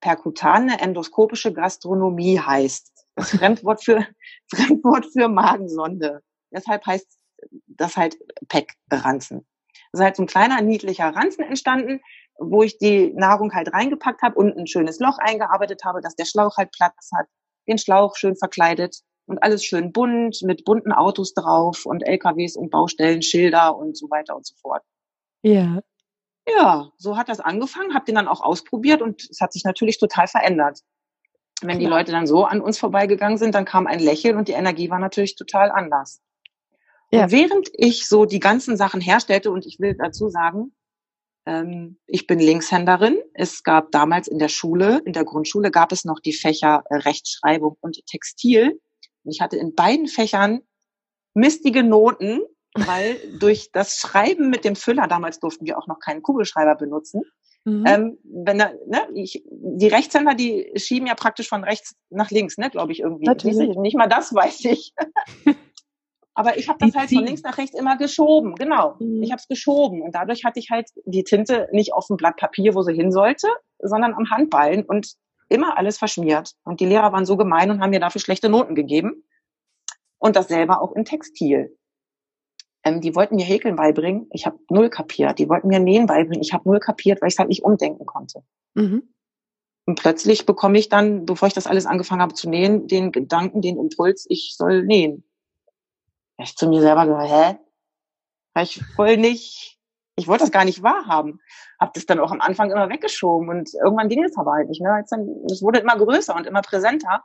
perkutane 0.00 0.80
endoskopische 0.80 1.52
Gastronomie 1.52 2.38
heißt. 2.38 3.06
Das 3.16 3.30
Fremdwort 3.30 3.82
für 3.82 4.06
Fremdwort 4.54 5.06
für 5.06 5.28
Magensonde. 5.28 6.22
Deshalb 6.50 6.86
heißt 6.86 7.18
das 7.66 7.96
halt 7.96 8.16
PEC 8.48 8.72
Ranzen. 8.90 9.46
Das 9.92 10.00
ist 10.00 10.04
halt 10.04 10.16
so 10.16 10.22
ein 10.22 10.26
kleiner 10.26 10.60
niedlicher 10.60 11.08
Ranzen 11.14 11.44
entstanden, 11.44 12.00
wo 12.38 12.62
ich 12.62 12.78
die 12.78 13.12
Nahrung 13.14 13.52
halt 13.52 13.72
reingepackt 13.72 14.22
habe 14.22 14.36
und 14.36 14.56
ein 14.56 14.66
schönes 14.66 14.98
Loch 15.00 15.18
eingearbeitet 15.18 15.82
habe, 15.84 16.00
dass 16.00 16.16
der 16.16 16.24
Schlauch 16.24 16.56
halt 16.56 16.70
Platz 16.72 17.10
hat, 17.14 17.26
den 17.66 17.78
Schlauch 17.78 18.16
schön 18.16 18.36
verkleidet 18.36 18.96
und 19.26 19.42
alles 19.42 19.64
schön 19.64 19.92
bunt 19.92 20.42
mit 20.42 20.64
bunten 20.64 20.92
Autos 20.92 21.34
drauf 21.34 21.84
und 21.84 22.02
LKWs 22.02 22.56
und 22.56 22.70
Baustellen, 22.70 23.22
Schilder 23.22 23.76
und 23.76 23.96
so 23.96 24.08
weiter 24.10 24.36
und 24.36 24.46
so 24.46 24.54
fort. 24.60 24.82
Ja. 25.42 25.80
Ja, 26.48 26.90
so 26.96 27.16
hat 27.16 27.28
das 27.28 27.40
angefangen, 27.40 27.94
habe 27.94 28.06
den 28.06 28.14
dann 28.14 28.28
auch 28.28 28.40
ausprobiert 28.40 29.02
und 29.02 29.28
es 29.30 29.40
hat 29.40 29.52
sich 29.52 29.64
natürlich 29.64 29.98
total 29.98 30.26
verändert. 30.26 30.80
Wenn 31.60 31.78
die 31.78 31.86
Klar. 31.86 31.98
Leute 31.98 32.12
dann 32.12 32.26
so 32.26 32.44
an 32.44 32.60
uns 32.60 32.78
vorbeigegangen 32.78 33.36
sind, 33.36 33.54
dann 33.54 33.64
kam 33.64 33.86
ein 33.86 33.98
Lächeln 33.98 34.36
und 34.36 34.48
die 34.48 34.52
Energie 34.52 34.90
war 34.90 34.98
natürlich 34.98 35.34
total 35.34 35.70
anders. 35.70 36.22
Ja. 37.10 37.24
Und 37.24 37.32
während 37.32 37.68
ich 37.72 38.08
so 38.08 38.24
die 38.24 38.40
ganzen 38.40 38.76
Sachen 38.76 39.00
herstellte, 39.00 39.50
und 39.50 39.66
ich 39.66 39.78
will 39.80 39.94
dazu 39.94 40.28
sagen, 40.28 40.74
ähm, 41.46 41.98
ich 42.06 42.26
bin 42.26 42.38
Linkshänderin. 42.38 43.18
Es 43.34 43.62
gab 43.62 43.90
damals 43.92 44.28
in 44.28 44.38
der 44.38 44.48
Schule, 44.48 45.00
in 45.04 45.12
der 45.12 45.24
Grundschule 45.24 45.70
gab 45.70 45.92
es 45.92 46.04
noch 46.04 46.20
die 46.20 46.34
Fächer 46.34 46.84
äh, 46.90 46.96
Rechtschreibung 46.96 47.76
und 47.80 48.04
Textil. 48.06 48.80
Und 49.24 49.32
ich 49.32 49.40
hatte 49.40 49.56
in 49.56 49.74
beiden 49.74 50.06
Fächern 50.06 50.60
mistige 51.34 51.82
Noten, 51.82 52.40
weil 52.74 53.16
durch 53.40 53.70
das 53.72 53.96
Schreiben 53.96 54.50
mit 54.50 54.64
dem 54.64 54.76
Füller, 54.76 55.06
damals 55.06 55.40
durften 55.40 55.66
wir 55.66 55.78
auch 55.78 55.86
noch 55.86 56.00
keinen 56.00 56.22
Kugelschreiber 56.22 56.74
benutzen, 56.74 57.22
Mhm. 57.68 57.84
ähm, 57.86 58.18
wenn 58.24 58.58
da, 58.58 58.70
ne, 58.86 59.08
ich, 59.14 59.42
die 59.50 59.88
Rechtshänder, 59.88 60.34
die 60.34 60.72
schieben 60.76 61.06
ja 61.06 61.14
praktisch 61.14 61.48
von 61.48 61.64
rechts 61.64 61.96
nach 62.08 62.30
links, 62.30 62.56
ne, 62.56 62.70
glaube 62.70 62.92
ich 62.92 63.00
irgendwie. 63.00 63.26
Natürlich. 63.26 63.74
Du, 63.74 63.82
Nicht 63.82 63.96
mal 63.96 64.08
das 64.08 64.34
weiß 64.34 64.64
ich. 64.66 64.94
Aber 66.38 66.56
ich 66.56 66.68
habe 66.68 66.78
Die 66.80 66.92
das 66.92 66.94
halt 66.94 67.10
von 67.10 67.24
links 67.24 67.42
nach 67.42 67.58
rechts 67.58 67.76
immer 67.76 67.96
geschoben, 67.96 68.54
genau. 68.54 68.94
Mhm. 69.00 69.24
Ich 69.24 69.32
habe 69.32 69.40
es 69.40 69.48
geschoben 69.48 70.02
und 70.02 70.14
dadurch 70.14 70.44
hatte 70.44 70.60
ich 70.60 70.70
halt 70.70 70.88
die 71.04 71.24
Tinte 71.24 71.68
nicht 71.72 71.92
auf 71.92 72.06
dem 72.06 72.16
Blatt 72.16 72.36
Papier, 72.36 72.76
wo 72.76 72.82
sie 72.82 72.94
hin 72.94 73.10
sollte, 73.10 73.48
sondern 73.80 74.14
am 74.14 74.30
Handballen 74.30 74.84
und 74.84 75.14
immer 75.48 75.76
alles 75.76 75.98
verschmiert. 75.98 76.52
Und 76.62 76.78
die 76.78 76.86
Lehrer 76.86 77.12
waren 77.12 77.26
so 77.26 77.36
gemein 77.36 77.72
und 77.72 77.80
haben 77.80 77.90
mir 77.90 77.98
dafür 77.98 78.20
schlechte 78.20 78.48
Noten 78.48 78.76
gegeben. 78.76 79.24
Und 80.18 80.36
das 80.36 80.46
selber 80.46 80.80
auch 80.80 80.92
in 80.94 81.04
Textil. 81.04 81.76
Ähm, 82.84 83.00
die 83.00 83.16
wollten 83.16 83.34
mir 83.34 83.44
Häkeln 83.44 83.74
beibringen. 83.74 84.28
Ich 84.30 84.46
habe 84.46 84.60
null 84.70 84.90
kapiert. 84.90 85.40
Die 85.40 85.48
wollten 85.48 85.66
mir 85.66 85.80
Nähen 85.80 86.06
beibringen. 86.06 86.40
Ich 86.40 86.52
habe 86.52 86.68
null 86.68 86.78
kapiert, 86.78 87.20
weil 87.20 87.30
ich 87.30 87.34
es 87.34 87.40
halt 87.40 87.48
nicht 87.48 87.64
umdenken 87.64 88.06
konnte. 88.06 88.44
Mhm. 88.74 89.12
Und 89.86 89.98
plötzlich 89.98 90.46
bekomme 90.46 90.78
ich 90.78 90.88
dann, 90.88 91.26
bevor 91.26 91.48
ich 91.48 91.54
das 91.54 91.66
alles 91.66 91.86
angefangen 91.86 92.22
habe 92.22 92.34
zu 92.34 92.48
nähen, 92.48 92.86
den 92.86 93.10
Gedanken, 93.10 93.60
den 93.60 93.76
Impuls, 93.76 94.24
ich 94.28 94.54
soll 94.56 94.84
nähen. 94.84 95.24
Ich 96.38 96.56
zu 96.56 96.68
mir 96.68 96.80
selber 96.80 97.06
gesagt, 97.06 97.30
hä? 97.30 97.58
War 98.54 98.62
ich 98.62 98.82
voll 98.96 99.16
nicht, 99.16 99.78
ich 100.18 100.26
wollte 100.26 100.42
das 100.42 100.50
gar 100.50 100.64
nicht 100.64 100.82
wahrhaben. 100.82 101.40
Hab 101.78 101.94
das 101.94 102.04
dann 102.04 102.18
auch 102.18 102.32
am 102.32 102.40
Anfang 102.40 102.72
immer 102.72 102.88
weggeschoben 102.88 103.48
und 103.48 103.72
irgendwann 103.74 104.08
ging 104.08 104.24
es 104.24 104.36
aber 104.36 104.52
halt 104.52 104.68
nicht. 104.68 104.80
Ne? 104.82 105.04
Es 105.50 105.62
wurde 105.62 105.78
immer 105.78 105.96
größer 105.96 106.34
und 106.34 106.44
immer 106.46 106.60
präsenter. 106.60 107.24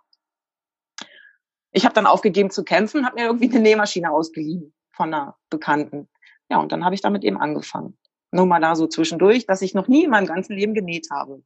Ich 1.72 1.86
habe 1.86 1.96
dann 1.96 2.06
aufgegeben 2.06 2.52
zu 2.52 2.64
kämpfen, 2.64 3.06
habe 3.08 3.16
mir 3.16 3.26
irgendwie 3.26 3.50
eine 3.50 3.62
Nähmaschine 3.62 4.12
ausgeliehen 4.12 4.76
von 4.92 5.12
einer 5.12 5.36
Bekannten. 5.50 6.08
Ja, 6.50 6.58
und 6.60 6.72
dann 6.72 6.86
habe 6.86 6.94
ich 6.94 7.02
damit 7.02 7.24
eben 7.24 7.40
angefangen. 7.40 7.98
Nur 8.32 8.46
mal 8.46 8.60
da 8.60 8.76
so 8.76 8.86
zwischendurch, 8.86 9.48
dass 9.48 9.64
ich 9.64 9.74
noch 9.74 9.88
nie 9.88 10.04
in 10.04 10.12
meinem 10.12 10.28
ganzen 10.28 10.56
Leben 10.56 10.76
genäht 10.76 11.08
habe. 11.12 11.44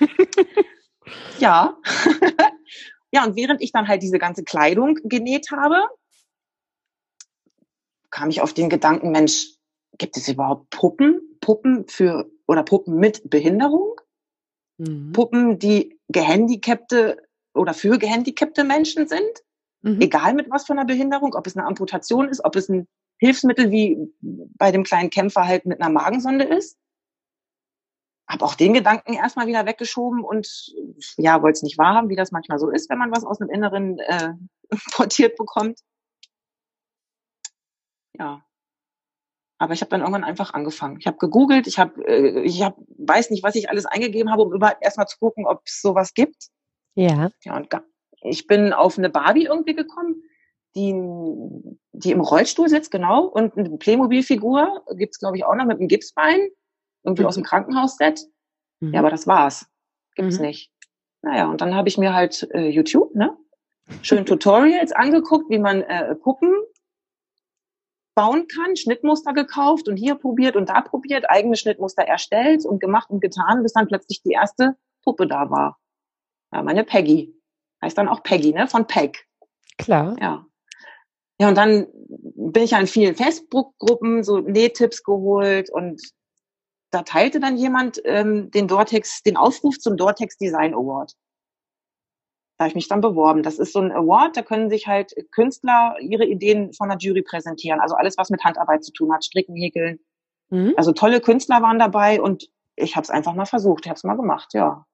ja. 1.38 1.78
ja, 3.10 3.24
und 3.24 3.36
während 3.36 3.62
ich 3.62 3.72
dann 3.72 3.88
halt 3.88 4.02
diese 4.02 4.18
ganze 4.18 4.44
Kleidung 4.44 4.98
genäht 5.04 5.50
habe, 5.50 5.88
kam 8.10 8.30
ich 8.30 8.40
auf 8.40 8.52
den 8.52 8.68
Gedanken, 8.68 9.10
Mensch, 9.10 9.54
gibt 9.98 10.16
es 10.16 10.28
überhaupt 10.28 10.70
Puppen? 10.70 11.20
Puppen 11.40 11.86
für 11.88 12.30
oder 12.46 12.62
Puppen 12.62 12.96
mit 12.96 13.28
Behinderung? 13.30 14.00
Mhm. 14.78 15.12
Puppen, 15.12 15.58
die 15.58 15.98
gehandicapte 16.08 17.22
oder 17.54 17.74
für 17.74 17.98
gehandicapte 17.98 18.64
Menschen 18.64 19.06
sind? 19.08 19.44
Mhm. 19.82 20.00
Egal 20.00 20.34
mit 20.34 20.50
was 20.50 20.66
von 20.66 20.78
einer 20.78 20.86
Behinderung, 20.86 21.34
ob 21.34 21.46
es 21.46 21.56
eine 21.56 21.66
Amputation 21.66 22.28
ist, 22.28 22.44
ob 22.44 22.56
es 22.56 22.68
ein 22.68 22.86
Hilfsmittel 23.18 23.70
wie 23.70 23.98
bei 24.20 24.72
dem 24.72 24.82
kleinen 24.82 25.10
Kämpfer 25.10 25.46
halt 25.46 25.66
mit 25.66 25.80
einer 25.80 25.90
Magensonde 25.90 26.44
ist. 26.44 26.78
Hab 28.26 28.42
auch 28.42 28.54
den 28.54 28.72
Gedanken 28.72 29.12
erstmal 29.12 29.46
wieder 29.46 29.66
weggeschoben 29.66 30.24
und 30.24 30.72
ja, 31.16 31.42
wollte 31.42 31.56
es 31.56 31.62
nicht 31.62 31.78
wahrhaben, 31.78 32.08
wie 32.08 32.16
das 32.16 32.30
manchmal 32.30 32.58
so 32.58 32.70
ist, 32.70 32.88
wenn 32.88 32.98
man 32.98 33.10
was 33.10 33.24
aus 33.24 33.38
dem 33.38 33.50
Inneren 33.50 33.98
äh, 33.98 34.32
portiert 34.92 35.36
bekommt. 35.36 35.80
Ja. 38.20 38.44
Aber 39.58 39.74
ich 39.74 39.80
habe 39.80 39.90
dann 39.90 40.00
irgendwann 40.00 40.24
einfach 40.24 40.54
angefangen. 40.54 40.98
Ich 41.00 41.06
habe 41.06 41.18
gegoogelt, 41.18 41.66
ich 41.66 41.78
habe, 41.78 42.02
äh, 42.06 42.42
ich 42.42 42.62
hab, 42.62 42.76
weiß 42.98 43.30
nicht, 43.30 43.42
was 43.42 43.54
ich 43.56 43.68
alles 43.68 43.86
eingegeben 43.86 44.30
habe, 44.30 44.42
um 44.42 44.52
überhaupt 44.52 44.82
erstmal 44.82 45.06
zu 45.06 45.18
gucken, 45.18 45.46
ob 45.46 45.62
es 45.64 45.80
sowas 45.82 46.14
gibt. 46.14 46.48
Ja. 46.94 47.30
Ja, 47.42 47.56
und 47.56 47.68
ich 48.22 48.46
bin 48.46 48.72
auf 48.72 48.98
eine 48.98 49.10
Barbie 49.10 49.44
irgendwie 49.44 49.74
gekommen, 49.74 50.22
die, 50.76 50.94
die 51.92 52.12
im 52.12 52.20
Rollstuhl 52.20 52.68
sitzt, 52.68 52.90
genau, 52.90 53.24
und 53.24 53.56
eine 53.56 53.76
Playmobil-Figur 53.76 54.84
gibt's 54.96 55.18
glaube 55.18 55.36
ich, 55.36 55.44
auch 55.44 55.54
noch 55.54 55.66
mit 55.66 55.78
einem 55.78 55.88
Gipsbein, 55.88 56.48
irgendwie 57.02 57.22
mhm. 57.22 57.28
aus 57.28 57.34
dem 57.34 57.44
Krankenhausset. 57.44 58.20
Mhm. 58.80 58.94
Ja, 58.94 59.00
aber 59.00 59.10
das 59.10 59.26
war's. 59.26 59.66
Gibt's 60.14 60.38
mhm. 60.38 60.46
nicht. 60.46 60.72
Naja, 61.22 61.50
und 61.50 61.60
dann 61.60 61.74
habe 61.74 61.88
ich 61.88 61.98
mir 61.98 62.14
halt 62.14 62.48
äh, 62.52 62.68
YouTube, 62.68 63.14
ne? 63.14 63.36
Schön 64.02 64.24
Tutorials 64.24 64.92
angeguckt, 64.92 65.50
wie 65.50 65.58
man 65.58 65.82
äh, 65.82 66.14
Puppen 66.14 66.54
bauen 68.14 68.46
kann, 68.48 68.76
Schnittmuster 68.76 69.32
gekauft 69.32 69.88
und 69.88 69.96
hier 69.96 70.14
probiert 70.14 70.56
und 70.56 70.68
da 70.68 70.80
probiert, 70.80 71.30
eigene 71.30 71.56
Schnittmuster 71.56 72.02
erstellt 72.02 72.64
und 72.64 72.80
gemacht 72.80 73.10
und 73.10 73.20
getan, 73.20 73.62
bis 73.62 73.72
dann 73.72 73.88
plötzlich 73.88 74.22
die 74.22 74.32
erste 74.32 74.76
Puppe 75.02 75.26
da 75.26 75.50
war. 75.50 75.78
Ja, 76.52 76.62
meine 76.62 76.84
Peggy. 76.84 77.34
Heißt 77.82 77.96
dann 77.96 78.08
auch 78.08 78.22
Peggy, 78.22 78.52
ne? 78.52 78.66
Von 78.66 78.86
Peg. 78.86 79.26
Klar. 79.78 80.16
Ja. 80.20 80.46
Ja, 81.38 81.48
und 81.48 81.56
dann 81.56 81.86
bin 81.94 82.62
ich 82.62 82.72
ja 82.72 82.80
in 82.80 82.86
vielen 82.86 83.14
Facebook-Gruppen 83.14 84.22
so 84.22 84.40
Nähtipps 84.40 85.02
geholt 85.02 85.70
und 85.70 86.02
da 86.90 87.02
teilte 87.02 87.40
dann 87.40 87.56
jemand 87.56 88.00
ähm, 88.04 88.50
den 88.50 88.68
Dortex, 88.68 89.22
den 89.22 89.36
Aufruf 89.36 89.78
zum 89.78 89.96
Dortex 89.96 90.36
Design 90.36 90.74
Award. 90.74 91.14
Da 92.60 92.64
habe 92.64 92.68
ich 92.72 92.74
mich 92.74 92.88
dann 92.88 93.00
beworben. 93.00 93.42
Das 93.42 93.58
ist 93.58 93.72
so 93.72 93.78
ein 93.78 93.90
Award, 93.90 94.36
da 94.36 94.42
können 94.42 94.68
sich 94.68 94.86
halt 94.86 95.14
Künstler 95.32 95.96
ihre 95.98 96.26
Ideen 96.26 96.74
von 96.74 96.90
der 96.90 96.98
Jury 96.98 97.22
präsentieren. 97.22 97.80
Also 97.80 97.94
alles, 97.94 98.18
was 98.18 98.28
mit 98.28 98.44
Handarbeit 98.44 98.84
zu 98.84 98.92
tun 98.92 99.14
hat, 99.14 99.24
Stricken, 99.24 99.56
Häkeln. 99.56 99.98
Mhm. 100.50 100.74
Also 100.76 100.92
tolle 100.92 101.22
Künstler 101.22 101.62
waren 101.62 101.78
dabei 101.78 102.20
und 102.20 102.50
ich 102.76 102.96
habe 102.96 103.04
es 103.04 103.08
einfach 103.08 103.34
mal 103.34 103.46
versucht, 103.46 103.86
ich 103.86 103.88
habe 103.88 103.96
es 103.96 104.04
mal 104.04 104.16
gemacht, 104.16 104.52
ja. 104.52 104.84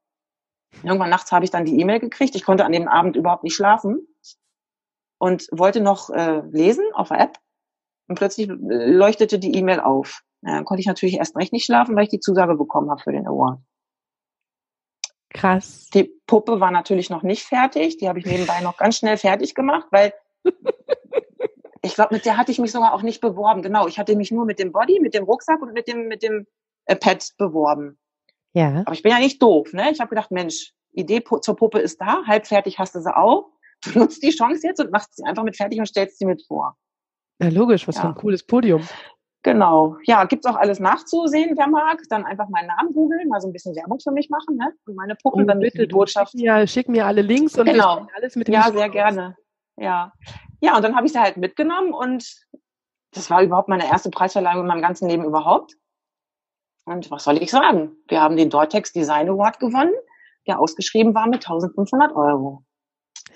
Irgendwann 0.85 1.11
nachts 1.11 1.33
habe 1.33 1.45
ich 1.45 1.51
dann 1.51 1.65
die 1.65 1.81
E-Mail 1.81 1.99
gekriegt. 1.99 2.37
Ich 2.37 2.45
konnte 2.45 2.65
an 2.65 2.71
dem 2.71 2.87
Abend 2.87 3.17
überhaupt 3.17 3.43
nicht 3.43 3.57
schlafen 3.57 4.07
und 5.19 5.49
wollte 5.51 5.81
noch 5.81 6.09
äh, 6.11 6.43
lesen 6.49 6.85
auf 6.93 7.09
der 7.09 7.19
App. 7.19 7.37
Und 8.07 8.15
plötzlich 8.15 8.47
leuchtete 8.49 9.41
die 9.41 9.57
E-Mail 9.57 9.81
auf. 9.81 10.23
Ja, 10.43 10.55
dann 10.55 10.65
konnte 10.67 10.83
ich 10.83 10.87
natürlich 10.87 11.17
erst 11.17 11.35
recht 11.37 11.53
nicht 11.53 11.65
schlafen, 11.65 11.97
weil 11.97 12.05
ich 12.05 12.11
die 12.11 12.21
Zusage 12.21 12.55
bekommen 12.55 12.93
habe 12.93 13.03
für 13.03 13.11
den 13.11 13.27
Award. 13.27 13.59
Krass. 15.37 15.89
Die 15.95 16.11
Puppe 16.27 16.61
war 16.61 16.71
natürlich 16.71 17.11
noch 17.11 17.23
nicht 17.23 17.43
fertig. 17.43 17.99
Die 17.99 18.09
habe 18.09 18.19
ich 18.19 18.27
nebenbei 18.27 18.61
noch 18.63 18.77
ganz 18.77 18.97
schnell 18.97 19.17
fertig 19.17 19.55
gemacht, 19.55 19.87
weil 19.91 20.13
ich 21.83 21.95
glaube, 21.95 22.15
mit 22.15 22.25
der 22.25 22.37
hatte 22.37 22.51
ich 22.51 22.59
mich 22.59 22.73
sogar 22.73 22.95
auch 22.95 23.03
nicht 23.03 23.21
beworben. 23.21 23.63
Genau, 23.63 23.87
ich 23.87 23.99
hatte 23.99 24.17
mich 24.17 24.31
nur 24.31 24.45
mit 24.45 24.59
dem 24.59 24.73
Body, 24.73 24.99
mit 25.01 25.15
dem 25.15 25.25
Rucksack 25.25 25.61
und 25.63 25.73
mit 25.73 25.89
dem 25.89 26.09
mit 26.09 26.23
dem 26.23 26.47
äh, 26.87 26.97
Pad 26.97 27.33
beworben. 27.39 27.99
Ja. 28.53 28.83
Aber 28.87 28.93
ich 28.93 29.03
bin 29.03 29.13
ja 29.13 29.19
nicht 29.19 29.43
doof, 29.43 29.73
ne? 29.73 29.91
Ich 29.93 30.01
habe 30.01 30.09
gedacht, 30.09 30.31
Mensch, 30.31 30.73
Idee 30.93 31.23
zur 31.43 31.57
Puppe 31.57 31.79
ist 31.79 32.01
da, 32.01 32.25
halb 32.27 32.47
fertig 32.47 32.79
hast 32.79 32.95
du 32.95 33.01
sie 33.01 33.15
auch. 33.15 33.51
Du 33.85 33.99
nutzt 33.99 34.23
die 34.23 34.31
Chance 34.31 34.67
jetzt 34.67 34.81
und 34.81 34.91
machst 34.91 35.15
sie 35.17 35.25
einfach 35.25 35.43
mit 35.43 35.57
fertig 35.57 35.79
und 35.79 35.87
stellst 35.87 36.19
sie 36.19 36.25
mit 36.25 36.43
vor. 36.47 36.77
Ja, 37.41 37.51
logisch, 37.51 37.87
was 37.87 37.97
ja. 37.97 38.03
für 38.03 38.09
ein 38.09 38.15
cooles 38.15 38.47
Podium. 38.47 38.89
Genau. 39.47 39.97
Ja, 40.03 40.25
gibt's 40.25 40.45
auch 40.45 40.57
alles 40.57 40.81
nachzusehen, 40.81 41.57
wer 41.57 41.69
mag. 41.69 42.03
Dann 42.09 42.25
einfach 42.25 42.49
meinen 42.49 42.67
Namen 42.67 42.93
googeln, 42.93 43.29
mal 43.29 43.41
so 43.41 43.47
ein 43.47 43.53
bisschen 43.53 43.77
Werbung 43.77 44.01
für 44.01 44.11
mich 44.11 44.29
machen, 44.29 44.57
ne? 44.57 44.73
Und 44.87 44.97
meine 44.97 45.15
Puppen, 45.15 45.45
oh, 45.45 45.47
dann 45.47 45.61
bitte, 45.61 45.87
die 45.87 45.87
Botschaft. 45.87 46.33
Schick 46.33 46.41
mir, 46.41 46.67
schick 46.67 46.89
mir 46.89 47.07
alle 47.07 47.23
Links 47.23 47.57
und 47.57 47.67
genau. 47.67 48.09
alles 48.17 48.35
mit 48.35 48.49
dem 48.49 48.55
Ja, 48.55 48.73
sehr 48.73 48.89
gerne. 48.89 49.37
Ja. 49.77 50.13
Ja, 50.61 50.75
und 50.75 50.83
dann 50.83 50.97
habe 50.97 51.07
ich 51.07 51.13
sie 51.13 51.21
halt 51.21 51.37
mitgenommen 51.37 51.93
und 51.95 52.29
das 53.13 53.31
war 53.31 53.41
überhaupt 53.41 53.69
meine 53.69 53.89
erste 53.89 54.11
Preisverleihung 54.11 54.63
in 54.63 54.67
meinem 54.67 54.83
ganzen 54.83 55.09
Leben 55.09 55.23
überhaupt. 55.25 55.75
Und 56.85 57.09
was 57.13 57.23
soll 57.23 57.41
ich 57.41 57.53
sagen? 57.53 57.93
Wir 58.09 58.21
haben 58.21 58.37
den 58.37 58.51
Dortex 58.51 58.93
Design 58.93 59.29
Award 59.29 59.61
gewonnen, 59.61 59.95
der 60.49 60.59
ausgeschrieben 60.59 61.15
war 61.15 61.29
mit 61.29 61.49
1500 61.49 62.17
Euro. 62.17 62.65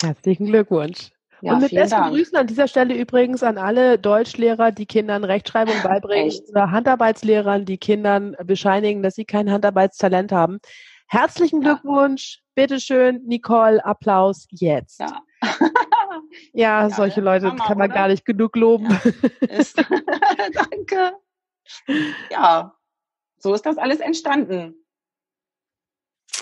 Herzlichen 0.02 0.46
Glückwunsch. 0.46 1.12
Ja, 1.42 1.54
und 1.54 1.62
mit 1.62 1.72
besten 1.72 1.90
Dank. 1.90 2.14
Grüßen 2.14 2.36
an 2.36 2.46
dieser 2.46 2.68
Stelle 2.68 2.94
übrigens 2.94 3.42
an 3.42 3.58
alle 3.58 3.98
Deutschlehrer, 3.98 4.72
die 4.72 4.86
Kindern 4.86 5.24
Rechtschreibung 5.24 5.74
beibringen 5.82 6.28
Echt? 6.28 6.48
oder 6.50 6.70
Handarbeitslehrern, 6.70 7.64
die 7.64 7.78
Kindern 7.78 8.36
bescheinigen, 8.44 9.02
dass 9.02 9.14
sie 9.14 9.24
kein 9.24 9.50
Handarbeitstalent 9.50 10.32
haben. 10.32 10.60
Herzlichen 11.06 11.60
Glückwunsch, 11.60 12.36
ja. 12.36 12.62
bitteschön, 12.62 13.22
Nicole, 13.24 13.84
Applaus 13.84 14.46
jetzt. 14.50 15.00
Ja, 15.00 15.22
ja, 16.52 16.90
solche 16.90 17.20
Leute 17.20 17.46
Mama, 17.46 17.64
kann 17.64 17.78
man 17.78 17.90
oder? 17.90 18.00
gar 18.00 18.08
nicht 18.08 18.24
genug 18.24 18.54
loben. 18.56 18.88
Danke. 20.54 21.12
Ja, 22.30 22.74
so 23.38 23.54
ist 23.54 23.66
das 23.66 23.78
alles 23.78 24.00
entstanden. 24.00 24.79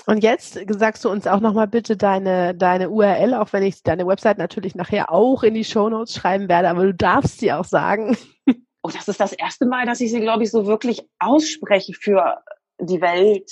Und 0.07 0.23
jetzt 0.23 0.59
sagst 0.69 1.05
du 1.05 1.11
uns 1.11 1.27
auch 1.27 1.41
nochmal 1.41 1.69
bitte 1.69 1.97
deine, 1.97 2.55
deine 2.55 2.91
URL, 2.91 3.35
auch 3.35 3.53
wenn 3.53 3.63
ich 3.63 3.83
deine 3.83 4.07
Website 4.07 4.39
natürlich 4.39 4.75
nachher 4.75 5.13
auch 5.13 5.43
in 5.43 5.55
die 5.55 5.65
Show 5.65 5.89
Notes 5.89 6.15
schreiben 6.15 6.49
werde, 6.49 6.71
aber 6.71 6.85
du 6.85 6.95
darfst 6.95 7.41
sie 7.41 7.53
auch 7.53 7.65
sagen. 7.65 8.17
Oh, 8.85 8.91
das 8.91 9.09
ist 9.09 9.19
das 9.19 9.33
erste 9.33 9.67
Mal, 9.67 9.87
dass 9.87 10.01
ich 10.01 10.13
sie, 10.13 10.21
glaube 10.21 10.45
ich, 10.45 10.53
so 10.53 10.67
wirklich 10.67 11.03
ausspreche 11.19 11.95
für 11.95 12.45
die 12.79 13.01
Welt. 13.01 13.51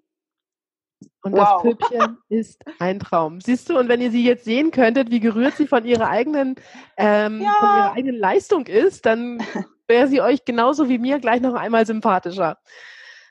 Und 1.26 1.34
wow. 1.34 1.40
das 1.40 1.62
Püppchen 1.64 2.18
ist 2.30 2.64
ein 2.78 3.00
Traum. 3.00 3.42
Siehst 3.42 3.68
du, 3.70 3.80
und 3.80 3.90
wenn 3.90 4.00
ihr 4.00 4.12
sie 4.12 4.24
jetzt 4.24 4.46
sehen 4.46 4.70
könntet, 4.70 5.10
wie 5.10 5.20
gerührt 5.20 5.56
sie 5.56 5.66
von 5.66 5.84
ihrer 5.84 6.08
eigenen, 6.08 6.54
ähm, 6.98 7.42
ja. 7.42 7.52
von 7.60 7.68
ihrer 7.68 7.94
eigenen 7.94 8.20
Leistung 8.20 8.68
ist, 8.68 9.08
dann 9.08 9.40
wäre 9.88 10.08
sie 10.08 10.22
euch 10.22 10.46
genauso 10.46 10.88
wie 10.88 11.00
mir 11.00 11.18
gleich 11.18 11.42
noch 11.42 11.56
einmal 11.56 11.88
sympathischer. 11.88 12.60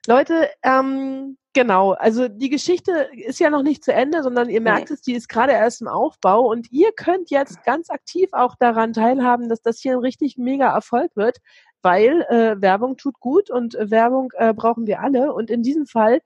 Leute, 0.08 0.50
ähm, 0.64 1.38
genau, 1.52 1.92
also 1.92 2.26
die 2.26 2.50
Geschichte 2.50 3.08
ist 3.12 3.38
ja 3.38 3.48
noch 3.48 3.62
nicht 3.62 3.84
zu 3.84 3.92
Ende, 3.92 4.24
sondern 4.24 4.50
ihr 4.50 4.60
merkt 4.60 4.90
nee. 4.90 4.94
es, 4.94 5.02
die 5.02 5.14
ist 5.14 5.28
gerade 5.28 5.52
erst 5.52 5.80
im 5.80 5.86
Aufbau 5.86 6.50
und 6.50 6.72
ihr 6.72 6.90
könnt 6.90 7.30
jetzt 7.30 7.62
ganz 7.62 7.90
aktiv 7.90 8.28
auch 8.32 8.56
daran 8.56 8.92
teilhaben, 8.92 9.48
dass 9.48 9.62
das 9.62 9.78
hier 9.78 9.92
ein 9.92 10.00
richtig 10.00 10.36
mega 10.36 10.74
Erfolg 10.74 11.12
wird, 11.14 11.38
weil 11.80 12.22
äh, 12.22 12.60
Werbung 12.60 12.96
tut 12.96 13.20
gut 13.20 13.50
und 13.50 13.76
äh, 13.76 13.88
Werbung 13.92 14.32
äh, 14.36 14.52
brauchen 14.52 14.88
wir 14.88 15.00
alle 15.00 15.32
und 15.32 15.48
in 15.48 15.62
diesem 15.62 15.86
Fall 15.86 16.20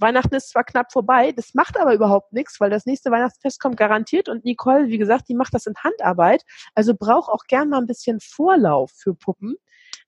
Weihnachten 0.00 0.34
ist 0.34 0.50
zwar 0.50 0.64
knapp 0.64 0.92
vorbei, 0.92 1.32
das 1.32 1.54
macht 1.54 1.78
aber 1.78 1.94
überhaupt 1.94 2.32
nichts, 2.32 2.60
weil 2.60 2.70
das 2.70 2.86
nächste 2.86 3.10
Weihnachtsfest 3.10 3.60
kommt 3.60 3.76
garantiert 3.76 4.28
und 4.28 4.44
Nicole, 4.44 4.88
wie 4.88 4.98
gesagt, 4.98 5.28
die 5.28 5.34
macht 5.34 5.54
das 5.54 5.66
in 5.66 5.74
Handarbeit, 5.76 6.44
also 6.74 6.94
braucht 6.94 7.30
auch 7.30 7.44
gern 7.46 7.68
mal 7.68 7.78
ein 7.78 7.86
bisschen 7.86 8.18
Vorlauf 8.20 8.92
für 8.94 9.14
Puppen. 9.14 9.56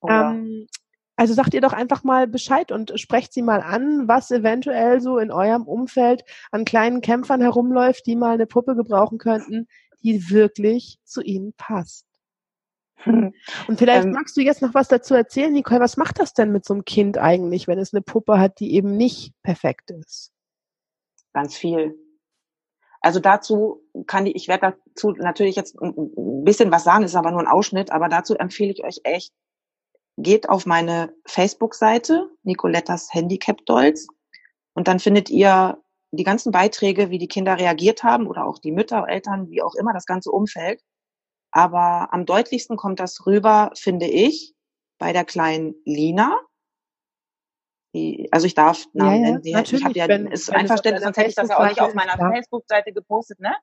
Oh 0.01 0.07
ja. 0.09 0.33
ähm, 0.33 0.67
Also 1.15 1.33
sagt 1.35 1.53
ihr 1.53 1.61
doch 1.61 1.73
einfach 1.73 2.03
mal 2.03 2.27
Bescheid 2.27 2.71
und 2.71 2.99
sprecht 2.99 3.33
sie 3.33 3.43
mal 3.43 3.61
an, 3.61 4.07
was 4.07 4.31
eventuell 4.31 4.99
so 4.99 5.19
in 5.19 5.31
eurem 5.31 5.63
Umfeld 5.63 6.23
an 6.51 6.65
kleinen 6.65 7.01
Kämpfern 7.01 7.41
herumläuft, 7.41 8.05
die 8.07 8.15
mal 8.15 8.33
eine 8.33 8.47
Puppe 8.47 8.75
gebrauchen 8.75 9.19
könnten, 9.19 9.67
die 10.01 10.29
wirklich 10.29 10.99
zu 11.03 11.21
ihnen 11.21 11.53
passt. 11.53 12.07
Und 13.05 13.77
vielleicht 13.77 14.05
ähm, 14.05 14.11
magst 14.11 14.37
du 14.37 14.41
jetzt 14.41 14.61
noch 14.61 14.73
was 14.73 14.87
dazu 14.87 15.13
erzählen, 15.13 15.51
Nicole, 15.51 15.79
was 15.79 15.97
macht 15.97 16.19
das 16.19 16.33
denn 16.33 16.51
mit 16.51 16.65
so 16.65 16.73
einem 16.73 16.85
Kind 16.85 17.17
eigentlich, 17.17 17.67
wenn 17.67 17.79
es 17.79 17.93
eine 17.93 18.01
Puppe 18.01 18.39
hat, 18.39 18.59
die 18.59 18.73
eben 18.73 18.95
nicht 18.95 19.33
perfekt 19.43 19.91
ist? 19.91 20.31
Ganz 21.33 21.55
viel. 21.55 21.97
Also 23.01 23.19
dazu 23.19 23.81
kann 24.07 24.25
ich, 24.25 24.35
ich 24.35 24.47
werde 24.47 24.77
dazu 24.87 25.11
natürlich 25.11 25.55
jetzt 25.55 25.75
ein 25.81 26.43
bisschen 26.45 26.71
was 26.71 26.85
sagen, 26.85 27.03
ist 27.03 27.15
aber 27.15 27.31
nur 27.31 27.41
ein 27.41 27.47
Ausschnitt, 27.47 27.91
aber 27.91 28.07
dazu 28.07 28.35
empfehle 28.35 28.71
ich 28.71 28.83
euch 28.85 29.01
echt, 29.03 29.33
geht 30.17 30.47
auf 30.47 30.65
meine 30.65 31.13
Facebook-Seite, 31.25 32.29
Nicolettas 32.43 33.13
Handicap 33.13 33.65
Dolls, 33.65 34.07
und 34.73 34.87
dann 34.87 34.99
findet 34.99 35.29
ihr 35.29 35.81
die 36.11 36.23
ganzen 36.23 36.51
Beiträge, 36.51 37.09
wie 37.09 37.17
die 37.17 37.27
Kinder 37.27 37.57
reagiert 37.57 38.03
haben 38.03 38.27
oder 38.27 38.45
auch 38.45 38.59
die 38.59 38.71
Mütter, 38.71 39.07
Eltern, 39.07 39.49
wie 39.49 39.61
auch 39.61 39.75
immer, 39.75 39.93
das 39.93 40.05
ganze 40.05 40.31
Umfeld. 40.31 40.81
Aber 41.55 42.11
am 42.11 42.25
deutlichsten 42.25 42.77
kommt 42.77 42.99
das 42.99 43.27
rüber, 43.27 43.69
finde 43.75 44.07
ich, 44.07 44.55
bei 44.97 45.13
der 45.13 45.23
kleinen 45.23 45.75
Lina. 45.85 46.39
Die, 47.93 48.27
also 48.31 48.47
ich 48.47 48.55
darf 48.55 48.87
Namen 48.93 49.23
ja, 49.23 49.31
nennen. 49.31 49.41
Ja, 49.43 49.61
ich 49.61 49.83
habe 49.83 49.93
ja 49.93 50.07
wenn, 50.07 50.25
ist 50.25 50.49
wenn 50.49 50.55
Einverständnis, 50.55 51.03
sonst 51.03 51.17
hätte 51.17 51.29
ich 51.29 51.35
das 51.35 51.49
ja 51.49 51.59
auch 51.59 51.67
nicht 51.67 51.79
auf 51.79 51.93
meiner 51.93 52.17
Facebook-Seite 52.17 52.91
gepostet, 52.91 53.39
ne? 53.39 53.55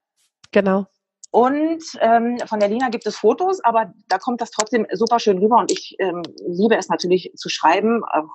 Genau. 0.53 0.87
Und 1.33 1.83
ähm, 2.01 2.39
von 2.47 2.61
der 2.61 2.69
Lina 2.69 2.91
gibt 2.91 3.07
es 3.07 3.17
Fotos, 3.17 3.59
aber 3.65 3.93
da 4.07 4.19
kommt 4.19 4.41
das 4.41 4.53
trotzdem 4.53 4.87
super 4.93 5.19
schön 5.19 5.39
rüber. 5.39 5.59
Und 5.59 5.73
ich 5.73 5.97
ähm, 5.99 6.23
liebe 6.47 6.77
es 6.77 6.89
natürlich 6.89 7.33
zu 7.35 7.49
schreiben, 7.49 8.05
auch 8.05 8.29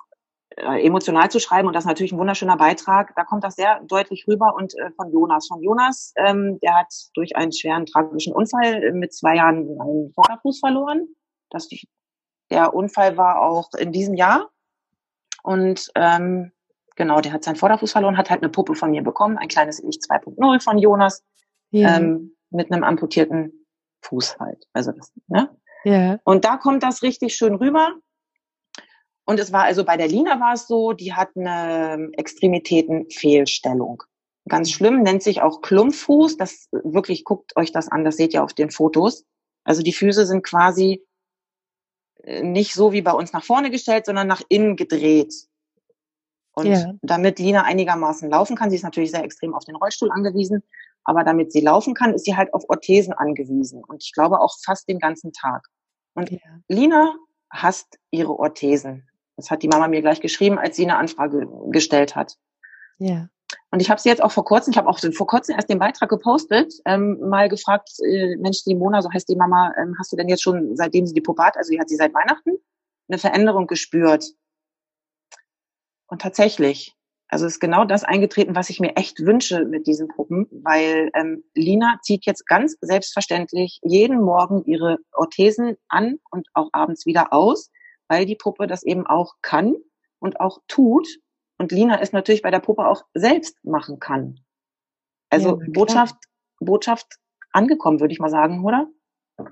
emotional 0.56 1.30
zu 1.30 1.38
schreiben 1.38 1.68
und 1.68 1.74
das 1.74 1.84
ist 1.84 1.88
natürlich 1.88 2.12
ein 2.12 2.18
wunderschöner 2.18 2.56
Beitrag. 2.56 3.14
Da 3.14 3.24
kommt 3.24 3.44
das 3.44 3.56
sehr 3.56 3.80
deutlich 3.86 4.26
rüber 4.26 4.54
und 4.54 4.74
äh, 4.78 4.90
von 4.96 5.12
Jonas. 5.12 5.48
Von 5.48 5.62
Jonas, 5.62 6.14
ähm, 6.16 6.58
der 6.60 6.74
hat 6.74 6.92
durch 7.14 7.36
einen 7.36 7.52
schweren 7.52 7.86
tragischen 7.86 8.32
Unfall 8.32 8.92
mit 8.92 9.12
zwei 9.14 9.36
Jahren 9.36 9.68
einen 9.80 10.12
Vorderfuß 10.14 10.60
verloren. 10.60 11.08
Das, 11.50 11.68
der 12.50 12.74
Unfall 12.74 13.16
war 13.16 13.40
auch 13.40 13.70
in 13.78 13.92
diesem 13.92 14.14
Jahr 14.14 14.48
und 15.42 15.90
ähm, 15.94 16.52
genau, 16.96 17.20
der 17.20 17.32
hat 17.32 17.44
seinen 17.44 17.56
Vorderfuß 17.56 17.92
verloren, 17.92 18.16
hat 18.16 18.30
halt 18.30 18.42
eine 18.42 18.50
Puppe 18.50 18.74
von 18.74 18.90
mir 18.90 19.02
bekommen, 19.02 19.38
ein 19.38 19.48
kleines 19.48 19.78
Ich 19.82 19.98
2.0 19.98 20.62
von 20.62 20.78
Jonas 20.78 21.22
ja. 21.70 21.96
ähm, 21.96 22.34
mit 22.50 22.72
einem 22.72 22.82
amputierten 22.82 23.66
Fuß 24.02 24.38
halt. 24.38 24.66
Also 24.72 24.92
das, 24.92 25.12
ne? 25.28 25.50
Ja. 25.84 26.18
Und 26.24 26.44
da 26.44 26.56
kommt 26.56 26.82
das 26.82 27.02
richtig 27.02 27.34
schön 27.34 27.54
rüber. 27.54 27.94
Und 29.26 29.40
es 29.40 29.52
war 29.52 29.64
also 29.64 29.84
bei 29.84 29.96
der 29.96 30.08
Lina 30.08 30.40
war 30.40 30.54
es 30.54 30.68
so, 30.68 30.92
die 30.92 31.12
hat 31.12 31.30
eine 31.36 32.10
Extremitätenfehlstellung. 32.12 34.04
Ganz 34.48 34.70
schlimm, 34.70 35.02
nennt 35.02 35.24
sich 35.24 35.42
auch 35.42 35.60
Klumpfuß. 35.60 36.36
Das 36.36 36.68
wirklich 36.70 37.24
guckt 37.24 37.56
euch 37.56 37.72
das 37.72 37.88
an, 37.88 38.04
das 38.04 38.16
seht 38.16 38.32
ihr 38.32 38.44
auf 38.44 38.54
den 38.54 38.70
Fotos. 38.70 39.24
Also 39.64 39.82
die 39.82 39.92
Füße 39.92 40.26
sind 40.26 40.44
quasi 40.44 41.04
äh, 42.22 42.42
nicht 42.42 42.72
so 42.72 42.92
wie 42.92 43.02
bei 43.02 43.12
uns 43.12 43.32
nach 43.32 43.42
vorne 43.42 43.70
gestellt, 43.70 44.06
sondern 44.06 44.28
nach 44.28 44.42
innen 44.48 44.76
gedreht. 44.76 45.34
Und 46.52 46.66
ja. 46.66 46.92
damit 47.02 47.40
Lina 47.40 47.64
einigermaßen 47.64 48.30
laufen 48.30 48.56
kann, 48.56 48.70
sie 48.70 48.76
ist 48.76 48.84
natürlich 48.84 49.10
sehr 49.10 49.24
extrem 49.24 49.54
auf 49.54 49.64
den 49.64 49.76
Rollstuhl 49.76 50.10
angewiesen, 50.10 50.62
aber 51.04 51.22
damit 51.22 51.52
sie 51.52 51.60
laufen 51.60 51.94
kann, 51.94 52.14
ist 52.14 52.24
sie 52.24 52.36
halt 52.36 52.54
auf 52.54 52.64
Orthesen 52.68 53.12
angewiesen. 53.12 53.84
Und 53.84 54.02
ich 54.02 54.12
glaube 54.12 54.40
auch 54.40 54.54
fast 54.64 54.88
den 54.88 54.98
ganzen 55.00 55.32
Tag. 55.32 55.66
Und 56.14 56.30
ja. 56.30 56.38
Lina 56.68 57.14
hasst 57.50 57.98
ihre 58.10 58.38
Orthesen. 58.38 59.05
Das 59.36 59.50
hat 59.50 59.62
die 59.62 59.68
Mama 59.68 59.88
mir 59.88 60.00
gleich 60.00 60.20
geschrieben, 60.20 60.58
als 60.58 60.76
sie 60.76 60.84
eine 60.84 60.96
Anfrage 60.96 61.46
gestellt 61.70 62.16
hat. 62.16 62.36
Ja. 62.98 63.28
Und 63.70 63.80
ich 63.80 63.90
habe 63.90 64.00
sie 64.00 64.08
jetzt 64.08 64.22
auch 64.22 64.32
vor 64.32 64.44
kurzem, 64.44 64.72
ich 64.72 64.78
habe 64.78 64.88
auch 64.88 64.98
vor 64.98 65.26
kurzem 65.26 65.54
erst 65.54 65.68
den 65.68 65.78
Beitrag 65.78 66.08
gepostet, 66.08 66.72
ähm, 66.84 67.18
mal 67.20 67.48
gefragt, 67.48 67.90
äh, 68.04 68.36
Mensch, 68.36 68.64
die 68.64 68.74
Mona, 68.74 69.02
so 69.02 69.12
heißt 69.12 69.28
die 69.28 69.36
Mama, 69.36 69.72
ähm, 69.78 69.94
hast 69.98 70.12
du 70.12 70.16
denn 70.16 70.28
jetzt 70.28 70.42
schon, 70.42 70.76
seitdem 70.76 71.06
sie 71.06 71.14
die 71.14 71.20
Puppe 71.20 71.44
hat, 71.44 71.56
also 71.56 71.70
die 71.70 71.78
hat 71.78 71.88
sie 71.88 71.96
seit 71.96 72.14
Weihnachten, 72.14 72.52
eine 73.08 73.18
Veränderung 73.18 73.66
gespürt? 73.66 74.24
Und 76.08 76.22
tatsächlich, 76.22 76.94
also 77.28 77.46
ist 77.46 77.60
genau 77.60 77.84
das 77.84 78.04
eingetreten, 78.04 78.54
was 78.54 78.70
ich 78.70 78.80
mir 78.80 78.96
echt 78.96 79.20
wünsche 79.20 79.64
mit 79.64 79.86
diesen 79.86 80.08
Puppen, 80.08 80.46
weil 80.50 81.10
ähm, 81.14 81.44
Lina 81.54 81.98
zieht 82.02 82.24
jetzt 82.26 82.46
ganz 82.46 82.76
selbstverständlich 82.80 83.80
jeden 83.82 84.20
Morgen 84.20 84.64
ihre 84.64 84.98
Orthesen 85.12 85.76
an 85.88 86.18
und 86.30 86.48
auch 86.54 86.70
abends 86.72 87.06
wieder 87.06 87.32
aus 87.32 87.70
weil 88.08 88.26
die 88.26 88.36
Puppe 88.36 88.66
das 88.66 88.82
eben 88.82 89.06
auch 89.06 89.34
kann 89.42 89.76
und 90.18 90.40
auch 90.40 90.58
tut. 90.68 91.06
Und 91.58 91.72
Lina 91.72 92.00
es 92.00 92.12
natürlich 92.12 92.42
bei 92.42 92.50
der 92.50 92.60
Puppe 92.60 92.86
auch 92.86 93.04
selbst 93.14 93.64
machen 93.64 93.98
kann. 93.98 94.40
Also 95.30 95.60
ja, 95.60 95.66
Botschaft, 95.72 96.16
Botschaft 96.60 97.16
angekommen, 97.52 98.00
würde 98.00 98.12
ich 98.12 98.20
mal 98.20 98.30
sagen, 98.30 98.64
oder? 98.64 98.88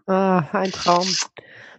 Ah, 0.07 0.45
ein 0.53 0.71
Traum. 0.71 1.07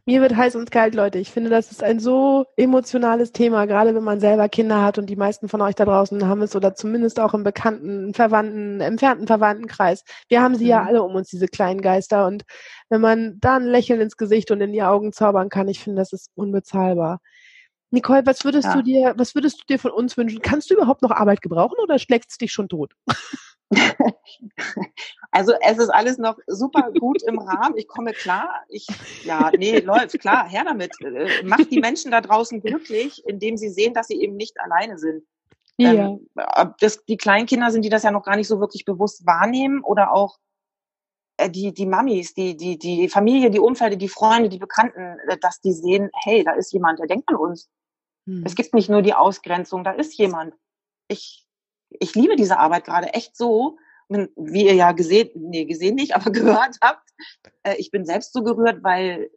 Mir 0.07 0.21
wird 0.21 0.35
heiß 0.35 0.55
und 0.55 0.69
kalt, 0.69 0.93
Leute. 0.93 1.17
Ich 1.17 1.31
finde, 1.31 1.49
das 1.49 1.71
ist 1.71 1.81
ein 1.81 1.99
so 1.99 2.45
emotionales 2.57 3.31
Thema, 3.31 3.65
gerade 3.65 3.95
wenn 3.95 4.03
man 4.03 4.19
selber 4.19 4.47
Kinder 4.49 4.83
hat 4.83 4.99
und 4.99 5.07
die 5.07 5.15
meisten 5.15 5.49
von 5.49 5.61
euch 5.61 5.73
da 5.73 5.83
draußen 5.83 6.27
haben 6.27 6.43
es 6.43 6.55
oder 6.55 6.75
zumindest 6.75 7.19
auch 7.19 7.33
im 7.33 7.43
bekannten, 7.43 8.13
Verwandten, 8.13 8.81
entfernten 8.81 9.25
Verwandtenkreis. 9.25 10.03
Wir 10.29 10.43
haben 10.43 10.53
sie 10.53 10.65
mhm. 10.65 10.69
ja 10.69 10.83
alle 10.83 11.01
um 11.01 11.15
uns, 11.15 11.29
diese 11.29 11.47
kleinen 11.47 11.81
Geister. 11.81 12.27
Und 12.27 12.43
wenn 12.89 13.01
man 13.01 13.39
da 13.39 13.55
ein 13.55 13.65
Lächeln 13.65 13.99
ins 13.99 14.15
Gesicht 14.15 14.51
und 14.51 14.61
in 14.61 14.73
die 14.73 14.83
Augen 14.83 15.11
zaubern 15.11 15.49
kann, 15.49 15.67
ich 15.67 15.79
finde, 15.79 16.01
das 16.01 16.13
ist 16.13 16.29
unbezahlbar. 16.35 17.19
Nicole, 17.89 18.27
was 18.27 18.45
würdest 18.45 18.65
ja. 18.67 18.75
du 18.75 18.83
dir, 18.83 19.13
was 19.17 19.33
würdest 19.33 19.61
du 19.61 19.63
dir 19.67 19.79
von 19.79 19.91
uns 19.91 20.17
wünschen? 20.17 20.41
Kannst 20.43 20.69
du 20.69 20.75
überhaupt 20.75 21.01
noch 21.01 21.11
Arbeit 21.11 21.41
gebrauchen 21.41 21.77
oder 21.81 21.97
schlägt 21.97 22.29
es 22.29 22.37
dich 22.37 22.51
schon 22.51 22.69
tot? 22.69 22.93
Also 25.31 25.51
es 25.59 25.77
ist 25.77 25.89
alles 25.89 26.17
noch 26.17 26.37
super 26.47 26.93
gut 26.97 27.21
im 27.23 27.39
Rahmen. 27.39 27.75
Ich 27.75 27.89
komme 27.89 28.13
klar. 28.13 28.63
Ich, 28.69 28.87
ja, 29.25 29.51
nee, 29.57 29.79
läuft, 29.79 30.17
klar, 30.21 30.47
her 30.47 30.63
damit. 30.63 30.93
Äh, 31.01 31.43
macht 31.43 31.69
die 31.71 31.81
Menschen 31.81 32.11
da 32.11 32.21
draußen 32.21 32.61
glücklich, 32.61 33.21
indem 33.25 33.57
sie 33.57 33.67
sehen, 33.67 33.93
dass 33.93 34.07
sie 34.07 34.21
eben 34.21 34.37
nicht 34.37 34.57
alleine 34.61 34.97
sind. 34.97 35.25
Ja. 35.75 35.91
Ähm, 35.91 36.29
das, 36.79 37.03
die 37.03 37.17
Kleinkinder 37.17 37.69
sind, 37.71 37.83
die 37.83 37.89
das 37.89 38.03
ja 38.03 38.11
noch 38.11 38.23
gar 38.23 38.37
nicht 38.37 38.47
so 38.47 38.61
wirklich 38.61 38.85
bewusst 38.85 39.25
wahrnehmen 39.25 39.83
oder 39.83 40.13
auch 40.13 40.37
äh, 41.37 41.49
die, 41.49 41.73
die 41.73 41.85
Mamis, 41.85 42.33
die, 42.33 42.55
die, 42.55 42.77
die 42.77 43.09
Familie, 43.09 43.51
die 43.51 43.59
Umfelde, 43.59 43.97
die 43.97 44.09
Freunde, 44.09 44.49
die 44.49 44.57
Bekannten, 44.57 45.19
äh, 45.27 45.37
dass 45.37 45.59
die 45.59 45.73
sehen, 45.73 46.09
hey, 46.23 46.43
da 46.43 46.53
ist 46.53 46.71
jemand, 46.71 46.99
der 46.99 47.07
denkt 47.07 47.27
an 47.27 47.35
uns. 47.35 47.69
Hm. 48.25 48.43
Es 48.45 48.55
gibt 48.55 48.73
nicht 48.73 48.89
nur 48.89 49.01
die 49.01 49.13
Ausgrenzung, 49.13 49.83
da 49.83 49.91
ist 49.91 50.17
jemand. 50.17 50.53
Ich, 51.09 51.44
ich 51.99 52.15
liebe 52.15 52.35
diese 52.35 52.57
Arbeit 52.57 52.85
gerade 52.85 53.13
echt 53.13 53.35
so, 53.35 53.77
wie 54.07 54.65
ihr 54.65 54.75
ja 54.75 54.91
gesehen, 54.91 55.29
nee, 55.35 55.65
gesehen 55.65 55.95
nicht, 55.95 56.15
aber 56.15 56.31
gehört 56.31 56.77
habt, 56.81 57.09
äh, 57.63 57.75
ich 57.77 57.91
bin 57.91 58.05
selbst 58.05 58.33
so 58.33 58.43
gerührt, 58.43 58.83
weil 58.83 59.29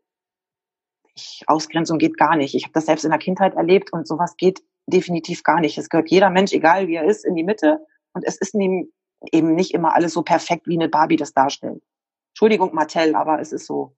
ich, 1.14 1.42
Ausgrenzung 1.47 1.99
geht 1.99 2.16
gar 2.16 2.37
nicht. 2.37 2.55
Ich 2.55 2.64
habe 2.64 2.73
das 2.73 2.87
selbst 2.87 3.05
in 3.05 3.11
der 3.11 3.18
Kindheit 3.18 3.55
erlebt 3.55 3.92
und 3.92 4.07
sowas 4.07 4.37
geht 4.37 4.62
definitiv 4.87 5.42
gar 5.42 5.61
nicht. 5.61 5.77
Es 5.79 5.88
gehört 5.88 6.11
jeder 6.11 6.31
Mensch, 6.31 6.53
egal 6.53 6.87
wie 6.87 6.94
er 6.94 7.05
ist, 7.05 7.25
in 7.25 7.35
die 7.35 7.44
Mitte 7.44 7.81
und 8.12 8.25
es 8.25 8.37
ist 8.37 8.55
eben 8.55 9.55
nicht 9.55 9.73
immer 9.73 9.94
alles 9.94 10.12
so 10.12 10.23
perfekt, 10.23 10.66
wie 10.66 10.77
eine 10.77 10.88
Barbie 10.88 11.16
das 11.16 11.33
darstellt. 11.33 11.83
Entschuldigung, 12.33 12.75
Martell, 12.75 13.14
aber 13.14 13.40
es 13.40 13.53
ist 13.53 13.66
so. 13.66 13.97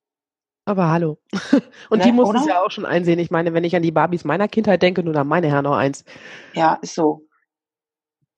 Aber 0.64 0.90
hallo. 0.90 1.18
Und 1.90 1.98
ne, 1.98 2.04
die 2.04 2.12
muss 2.12 2.34
es 2.34 2.46
ja 2.46 2.62
auch 2.62 2.70
schon 2.70 2.86
einsehen. 2.86 3.18
Ich 3.18 3.30
meine, 3.30 3.54
wenn 3.54 3.64
ich 3.64 3.74
an 3.74 3.82
die 3.82 3.90
Barbies 3.90 4.24
meiner 4.24 4.46
Kindheit 4.46 4.82
denke, 4.82 5.02
nur 5.02 5.16
an 5.16 5.26
meine 5.26 5.48
Herren 5.48 5.64
noch 5.64 5.76
eins. 5.76 6.04
Ja, 6.54 6.74
ist 6.80 6.94
so. 6.94 7.26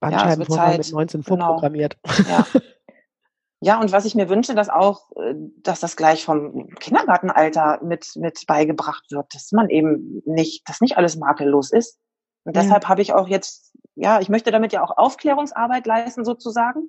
Bandscheibenvorfall 0.03 0.73
ja, 0.73 0.79
mit 0.79 0.93
19 0.93 1.23
genau. 1.23 1.37
vorprogrammiert. 1.47 1.97
Ja. 2.29 2.47
ja, 3.61 3.81
und 3.81 3.93
was 3.93 4.05
ich 4.05 4.15
mir 4.15 4.29
wünsche, 4.29 4.55
dass 4.55 4.69
auch, 4.69 5.11
äh, 5.17 5.35
dass 5.63 5.81
das 5.81 5.97
gleich 5.97 6.25
vom 6.25 6.69
Kindergartenalter 6.81 7.81
mit, 7.83 8.13
mit 8.17 8.45
beigebracht 8.47 9.11
wird, 9.11 9.27
dass 9.33 9.53
man 9.53 9.71
eben 9.71 10.23
nicht, 10.27 10.69
dass 10.69 10.81
nicht 10.81 10.99
alles 10.99 11.17
makellos 11.17 11.73
ist. 11.73 11.99
Und 12.45 12.57
ja. 12.57 12.63
deshalb 12.63 12.89
habe 12.89 13.01
ich 13.01 13.15
auch 13.15 13.29
jetzt, 13.29 13.73
ja, 13.95 14.21
ich 14.21 14.29
möchte 14.29 14.51
damit 14.51 14.73
ja 14.73 14.83
auch 14.83 14.97
Aufklärungsarbeit 14.97 15.87
leisten 15.87 16.25
sozusagen. 16.25 16.89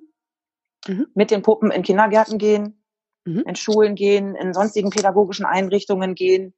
Mhm. 0.86 1.06
Mit 1.14 1.30
den 1.30 1.42
Puppen 1.42 1.70
in 1.70 1.82
Kindergärten 1.82 2.38
gehen, 2.38 2.84
mhm. 3.24 3.44
in 3.46 3.54
Schulen 3.54 3.94
gehen, 3.94 4.34
in 4.34 4.52
sonstigen 4.52 4.90
pädagogischen 4.90 5.46
Einrichtungen 5.46 6.14
gehen. 6.14 6.54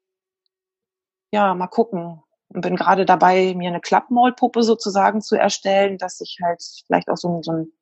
Ja, 1.32 1.54
mal 1.54 1.68
gucken, 1.68 2.22
und 2.48 2.60
bin 2.60 2.76
gerade 2.76 3.04
dabei, 3.04 3.54
mir 3.54 3.68
eine 3.68 3.80
Klappmaulpuppe 3.80 4.62
sozusagen 4.62 5.20
zu 5.20 5.36
erstellen, 5.36 5.98
dass 5.98 6.20
ich 6.20 6.38
halt 6.42 6.62
vielleicht 6.86 7.08
auch 7.08 7.16
so 7.16 7.28
ein, 7.28 7.42
so 7.42 7.52
ein 7.52 7.72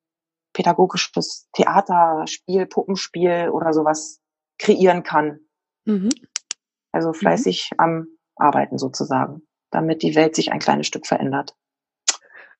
pädagogisches 0.52 1.48
Theaterspiel, 1.52 2.66
Puppenspiel 2.66 3.50
oder 3.50 3.72
sowas 3.72 4.20
kreieren 4.58 5.02
kann. 5.02 5.40
Mhm. 5.84 6.10
Also 6.92 7.12
fleißig 7.12 7.70
mhm. 7.72 7.80
am 7.80 8.06
Arbeiten 8.36 8.78
sozusagen, 8.78 9.42
damit 9.70 10.02
die 10.02 10.14
Welt 10.14 10.34
sich 10.34 10.52
ein 10.52 10.60
kleines 10.60 10.86
Stück 10.86 11.06
verändert. 11.06 11.54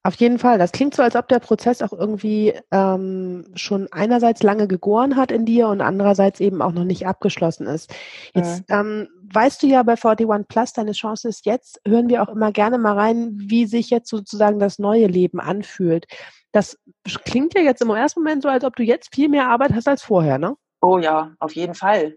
Auf 0.06 0.16
jeden 0.16 0.38
Fall. 0.38 0.58
Das 0.58 0.72
klingt 0.72 0.94
so, 0.94 1.02
als 1.02 1.16
ob 1.16 1.28
der 1.28 1.38
Prozess 1.38 1.80
auch 1.80 1.94
irgendwie 1.94 2.52
ähm, 2.70 3.46
schon 3.54 3.88
einerseits 3.90 4.42
lange 4.42 4.68
gegoren 4.68 5.16
hat 5.16 5.32
in 5.32 5.46
dir 5.46 5.68
und 5.68 5.80
andererseits 5.80 6.40
eben 6.40 6.60
auch 6.60 6.72
noch 6.72 6.84
nicht 6.84 7.06
abgeschlossen 7.06 7.66
ist. 7.66 7.90
Jetzt, 8.34 8.68
mhm. 8.68 8.74
ähm, 8.76 9.08
weißt 9.34 9.62
du 9.62 9.66
ja 9.66 9.82
bei 9.82 9.96
41 9.96 10.48
Plus, 10.48 10.72
deine 10.72 10.92
Chance 10.92 11.28
ist 11.28 11.46
jetzt, 11.46 11.80
hören 11.86 12.08
wir 12.08 12.22
auch 12.22 12.28
immer 12.28 12.52
gerne 12.52 12.78
mal 12.78 12.98
rein, 12.98 13.32
wie 13.36 13.66
sich 13.66 13.90
jetzt 13.90 14.08
sozusagen 14.08 14.58
das 14.58 14.78
neue 14.78 15.06
Leben 15.06 15.40
anfühlt. 15.40 16.06
Das 16.52 16.78
klingt 17.24 17.54
ja 17.54 17.60
jetzt 17.60 17.82
im 17.82 17.90
ersten 17.90 18.20
Moment 18.20 18.42
so, 18.42 18.48
als 18.48 18.64
ob 18.64 18.76
du 18.76 18.82
jetzt 18.82 19.14
viel 19.14 19.28
mehr 19.28 19.48
Arbeit 19.48 19.72
hast 19.74 19.88
als 19.88 20.02
vorher, 20.02 20.38
ne? 20.38 20.56
Oh 20.80 20.98
ja, 20.98 21.32
auf 21.40 21.54
jeden 21.54 21.74
Fall. 21.74 22.16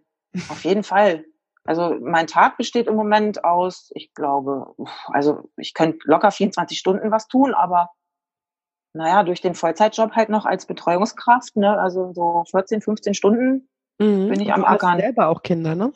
Auf 0.49 0.63
jeden 0.63 0.83
Fall. 0.83 1.25
Also 1.63 1.97
mein 1.99 2.27
Tag 2.27 2.57
besteht 2.57 2.87
im 2.87 2.95
Moment 2.95 3.43
aus, 3.43 3.91
ich 3.93 4.13
glaube, 4.13 4.73
also 5.07 5.49
ich 5.57 5.73
könnte 5.73 5.99
locker 6.03 6.31
24 6.31 6.77
Stunden 6.77 7.11
was 7.11 7.27
tun, 7.27 7.53
aber 7.53 7.89
naja, 8.93 9.23
durch 9.23 9.41
den 9.41 9.53
Vollzeitjob 9.53 10.13
halt 10.13 10.29
noch 10.29 10.45
als 10.45 10.65
Betreuungskraft, 10.65 11.55
ne, 11.55 11.77
also 11.79 12.13
so 12.13 12.43
14, 12.49 12.81
15 12.81 13.13
Stunden 13.13 13.69
mhm. 13.99 14.29
bin 14.29 14.39
ich 14.39 14.53
am 14.53 14.63
Ackern. 14.63 14.99
selber 14.99 15.27
auch 15.27 15.43
Kinder, 15.43 15.75
ne? 15.75 15.91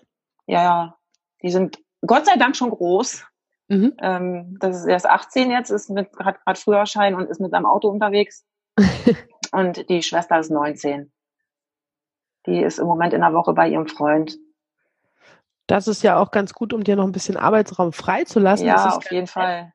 Ja, 0.45 0.63
ja. 0.63 0.97
Die 1.43 1.51
sind 1.51 1.79
Gott 2.05 2.25
sei 2.25 2.35
Dank 2.37 2.55
schon 2.55 2.69
groß. 2.69 3.25
Mhm. 3.67 3.93
Ähm, 4.01 4.57
das 4.59 4.77
ist 4.77 4.85
erst 4.85 5.05
18 5.05 5.51
jetzt, 5.51 5.69
ist 5.69 5.89
mit, 5.89 6.09
hat 6.19 6.43
gerade 6.43 6.59
Früherschein 6.59 7.15
und 7.15 7.29
ist 7.29 7.39
mit 7.39 7.51
seinem 7.51 7.65
Auto 7.65 7.87
unterwegs. 7.89 8.45
und 9.51 9.89
die 9.89 10.03
Schwester 10.03 10.39
ist 10.39 10.51
19. 10.51 11.11
Die 12.47 12.61
ist 12.61 12.79
im 12.79 12.87
Moment 12.87 13.13
in 13.13 13.21
der 13.21 13.33
Woche 13.33 13.53
bei 13.53 13.69
ihrem 13.69 13.87
Freund. 13.87 14.37
Das 15.67 15.87
ist 15.87 16.03
ja 16.03 16.17
auch 16.17 16.31
ganz 16.31 16.53
gut, 16.53 16.73
um 16.73 16.83
dir 16.83 16.95
noch 16.95 17.05
ein 17.05 17.11
bisschen 17.11 17.37
Arbeitsraum 17.37 17.93
freizulassen. 17.93 18.67
Ja, 18.67 18.89
auf 18.89 19.09
jeden 19.11 19.27
Fall. 19.27 19.71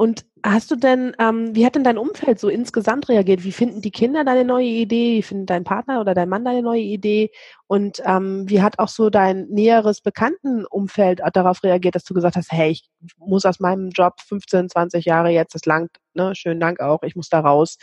Und 0.00 0.24
hast 0.42 0.70
du 0.70 0.76
denn, 0.76 1.14
ähm, 1.18 1.54
wie 1.54 1.66
hat 1.66 1.74
denn 1.74 1.84
dein 1.84 1.98
Umfeld 1.98 2.40
so 2.40 2.48
insgesamt 2.48 3.10
reagiert? 3.10 3.44
Wie 3.44 3.52
finden 3.52 3.82
die 3.82 3.90
Kinder 3.90 4.24
deine 4.24 4.46
neue 4.46 4.64
Idee? 4.64 5.18
Wie 5.18 5.22
findet 5.22 5.50
dein 5.50 5.62
Partner 5.62 6.00
oder 6.00 6.14
dein 6.14 6.30
Mann 6.30 6.42
deine 6.42 6.62
neue 6.62 6.80
Idee? 6.80 7.30
Und 7.66 8.00
ähm, 8.06 8.48
wie 8.48 8.62
hat 8.62 8.78
auch 8.78 8.88
so 8.88 9.10
dein 9.10 9.48
näheres 9.50 10.00
Bekanntenumfeld 10.00 11.20
darauf 11.34 11.62
reagiert, 11.62 11.96
dass 11.96 12.04
du 12.04 12.14
gesagt 12.14 12.36
hast, 12.36 12.50
hey, 12.50 12.70
ich 12.70 12.88
muss 13.18 13.44
aus 13.44 13.60
meinem 13.60 13.90
Job 13.90 14.14
15, 14.26 14.70
20 14.70 15.04
Jahre 15.04 15.28
jetzt, 15.28 15.54
das 15.54 15.66
langt, 15.66 15.90
ne, 16.14 16.34
schönen 16.34 16.60
Dank 16.60 16.80
auch, 16.80 17.02
ich 17.02 17.14
muss 17.14 17.28
da 17.28 17.40
raus. 17.40 17.76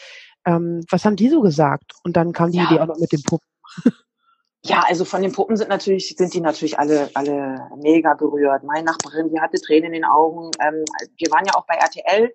Ähm, 0.43 0.83
was 0.89 1.05
haben 1.05 1.17
die 1.17 1.29
so 1.29 1.41
gesagt? 1.41 1.91
Und 2.03 2.17
dann 2.17 2.33
kam 2.33 2.49
die 2.49 2.57
ja. 2.57 2.63
Idee 2.63 2.79
auch 2.79 2.87
noch 2.87 2.97
mit 2.97 3.11
dem 3.11 3.21
Puppen. 3.21 3.47
Ja, 4.77 4.83
also 4.87 5.05
von 5.05 5.23
den 5.23 5.31
Puppen 5.31 5.57
sind 5.57 5.69
natürlich, 5.69 6.15
sind 6.15 6.33
die 6.33 6.41
natürlich 6.41 6.77
alle, 6.77 7.09
alle 7.15 7.67
mega 7.77 8.13
gerührt. 8.13 8.63
Meine 8.63 8.85
Nachbarin, 8.85 9.29
die 9.29 9.39
hatte 9.39 9.59
Tränen 9.59 9.87
in 9.87 9.93
den 9.93 10.05
Augen. 10.05 10.51
Ähm, 10.59 10.85
wir 11.17 11.31
waren 11.31 11.45
ja 11.45 11.55
auch 11.55 11.65
bei 11.65 11.75
RTL 11.75 12.31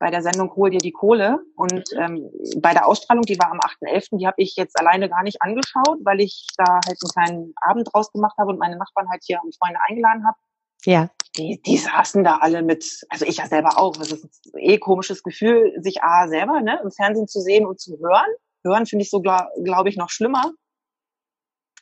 bei 0.00 0.10
der 0.10 0.22
Sendung 0.22 0.54
Hol 0.56 0.70
dir 0.70 0.78
die 0.78 0.90
Kohle. 0.90 1.38
Und 1.54 1.84
ähm, 1.96 2.28
bei 2.58 2.72
der 2.72 2.86
Ausstrahlung, 2.86 3.22
die 3.22 3.38
war 3.38 3.50
am 3.52 3.60
8.11., 3.60 4.18
die 4.18 4.26
habe 4.26 4.42
ich 4.42 4.56
jetzt 4.56 4.78
alleine 4.78 5.08
gar 5.08 5.22
nicht 5.22 5.40
angeschaut, 5.40 5.98
weil 6.02 6.20
ich 6.20 6.48
da 6.56 6.80
halt 6.84 6.98
einen 7.00 7.10
kleinen 7.12 7.54
Abend 7.60 7.88
draus 7.92 8.10
gemacht 8.10 8.36
habe 8.38 8.50
und 8.50 8.58
meine 8.58 8.76
Nachbarn 8.76 9.08
halt 9.08 9.22
hier 9.24 9.38
und 9.44 9.56
Freunde 9.56 9.78
eingeladen 9.88 10.26
habe. 10.26 10.36
Ja. 10.84 11.10
Die, 11.36 11.62
die 11.64 11.78
saßen 11.78 12.24
da 12.24 12.38
alle 12.38 12.62
mit, 12.62 13.06
also 13.08 13.24
ich 13.24 13.36
ja 13.36 13.46
selber 13.46 13.78
auch. 13.78 13.96
Das 13.96 14.10
ist 14.10 14.24
ein 14.52 14.58
eh 14.58 14.78
komisches 14.78 15.22
Gefühl, 15.22 15.72
sich 15.80 16.02
A 16.02 16.26
selber 16.28 16.60
ne, 16.60 16.80
im 16.82 16.90
Fernsehen 16.90 17.28
zu 17.28 17.40
sehen 17.40 17.66
und 17.66 17.80
zu 17.80 17.98
hören. 17.98 18.30
Hören 18.64 18.86
finde 18.86 19.04
ich 19.04 19.10
so, 19.10 19.20
glaube 19.20 19.48
glaub 19.62 19.86
ich, 19.86 19.96
noch 19.96 20.10
schlimmer. 20.10 20.52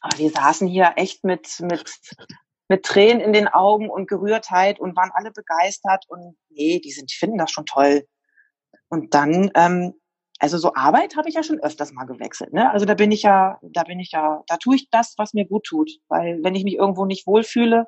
Aber 0.03 0.19
wir 0.19 0.31
saßen 0.31 0.67
hier 0.67 0.93
echt 0.97 1.25
mit, 1.25 1.61
mit, 1.61 1.91
mit 2.69 2.85
Tränen 2.85 3.21
in 3.21 3.33
den 3.33 3.49
Augen 3.49 3.89
und 3.89 4.09
Gerührtheit 4.09 4.81
und 4.81 4.97
waren 4.97 5.13
alle 5.15 5.31
begeistert 5.31 6.05
und 6.09 6.37
nee, 6.51 6.81
die 6.81 6.91
sind, 6.91 7.11
die 7.11 7.17
finden 7.17 7.39
das 7.39 7.53
schon 7.53 7.67
toll. 7.67 8.05
Und 8.89 9.15
dann, 9.15 9.51
ähm, 9.55 9.95
also 10.41 10.59
so 10.59 10.75
Arbeit 10.75 11.17
habe 11.17 11.29
ich 11.29 11.37
ja 11.37 11.45
schon 11.45 11.61
öfters 11.61 11.93
mal 11.93 12.05
gewechselt. 12.05 12.53
Ne? 12.53 12.71
Also 12.73 12.85
da 12.85 12.95
bin 12.95 13.13
ich 13.13 13.23
ja, 13.23 13.61
da 13.63 13.85
bin 13.85 14.01
ich 14.01 14.11
ja, 14.11 14.43
da 14.49 14.57
tue 14.57 14.75
ich 14.75 14.91
das, 14.91 15.15
was 15.17 15.35
mir 15.35 15.47
gut 15.47 15.65
tut. 15.65 15.91
Weil 16.09 16.41
wenn 16.43 16.57
ich 16.57 16.65
mich 16.65 16.75
irgendwo 16.75 17.05
nicht 17.05 17.29
wohlfühle, 17.29 17.87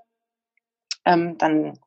ähm, 1.05 1.37
dann, 1.39 1.79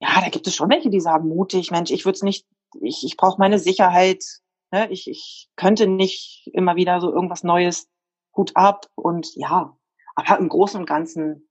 ja, 0.00 0.20
da 0.20 0.28
gibt 0.28 0.48
es 0.48 0.56
schon 0.56 0.70
welche, 0.70 0.90
die 0.90 1.00
sagen 1.00 1.28
mutig, 1.28 1.70
Mensch, 1.70 1.92
ich 1.92 2.04
würde 2.04 2.16
es 2.16 2.22
nicht, 2.22 2.46
ich, 2.82 3.04
ich 3.04 3.16
brauche 3.16 3.38
meine 3.38 3.60
Sicherheit. 3.60 4.24
Ne? 4.72 4.90
Ich, 4.90 5.08
ich 5.08 5.48
könnte 5.54 5.86
nicht 5.86 6.50
immer 6.52 6.74
wieder 6.74 7.00
so 7.00 7.12
irgendwas 7.12 7.44
Neues 7.44 7.89
Hut 8.36 8.52
ab 8.54 8.86
und 8.94 9.34
ja, 9.34 9.76
aber 10.14 10.38
im 10.38 10.48
Großen 10.48 10.78
und 10.78 10.86
Ganzen, 10.86 11.48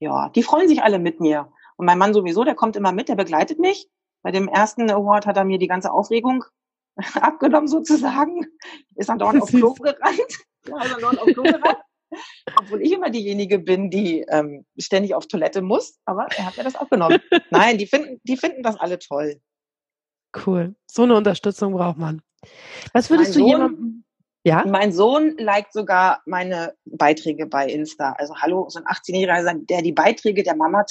ja, 0.00 0.28
die 0.30 0.42
freuen 0.42 0.68
sich 0.68 0.82
alle 0.82 0.98
mit 0.98 1.20
mir. 1.20 1.52
Und 1.76 1.86
mein 1.86 1.98
Mann 1.98 2.14
sowieso, 2.14 2.44
der 2.44 2.54
kommt 2.54 2.76
immer 2.76 2.92
mit, 2.92 3.08
der 3.08 3.16
begleitet 3.16 3.58
mich. 3.58 3.88
Bei 4.22 4.30
dem 4.30 4.48
ersten 4.48 4.90
Award 4.90 5.26
hat 5.26 5.36
er 5.36 5.44
mir 5.44 5.58
die 5.58 5.68
ganze 5.68 5.92
Aufregung 5.92 6.44
abgenommen 7.14 7.68
sozusagen. 7.68 8.46
Ist 8.94 9.08
dann 9.08 9.18
dort 9.18 9.36
auf 9.42 9.48
Klo 9.48 9.74
gerannt. 9.74 10.44
Ja, 10.66 10.98
dort 11.00 11.18
auf 11.18 11.26
Klo 11.26 11.42
gerannt. 11.42 11.78
Obwohl 12.58 12.82
ich 12.82 12.92
immer 12.92 13.10
diejenige 13.10 13.58
bin, 13.58 13.90
die 13.90 14.20
ähm, 14.28 14.66
ständig 14.78 15.14
auf 15.14 15.26
Toilette 15.26 15.62
muss, 15.62 15.98
aber 16.04 16.26
er 16.36 16.44
hat 16.44 16.58
mir 16.58 16.64
das 16.64 16.76
abgenommen. 16.76 17.20
Nein, 17.50 17.78
die 17.78 17.86
finden, 17.86 18.20
die 18.24 18.36
finden 18.36 18.62
das 18.62 18.76
alle 18.76 18.98
toll. 18.98 19.40
Cool. 20.46 20.74
So 20.90 21.02
eine 21.04 21.14
Unterstützung 21.14 21.72
braucht 21.72 21.98
man. 21.98 22.22
Was 22.92 23.10
würdest 23.10 23.34
mein 23.34 23.44
du 23.44 23.48
jemandem, 23.48 24.01
ja? 24.44 24.64
Mein 24.66 24.92
Sohn 24.92 25.36
liked 25.38 25.72
sogar 25.72 26.20
meine 26.26 26.74
Beiträge 26.84 27.46
bei 27.46 27.66
Insta. 27.66 28.14
Also 28.18 28.34
hallo, 28.36 28.68
so 28.68 28.80
ein 28.80 28.86
18-Jähriger, 28.86 29.66
der 29.68 29.82
die 29.82 29.92
Beiträge 29.92 30.42
der 30.42 30.56
Mama 30.56 30.84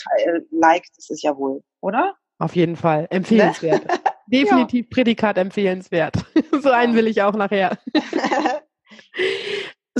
liked, 0.51 0.91
das 0.97 1.09
ist 1.09 1.23
ja 1.23 1.35
wohl, 1.37 1.61
oder? 1.81 2.15
Auf 2.39 2.55
jeden 2.55 2.75
Fall. 2.75 3.07
Empfehlenswert. 3.09 3.87
Ne? 3.87 3.99
Definitiv 4.27 4.85
ja. 4.85 4.89
Prädikat 4.95 5.37
empfehlenswert. 5.37 6.15
so 6.61 6.71
einen 6.71 6.95
will 6.95 7.07
ich 7.07 7.21
auch 7.21 7.33
nachher. 7.33 7.77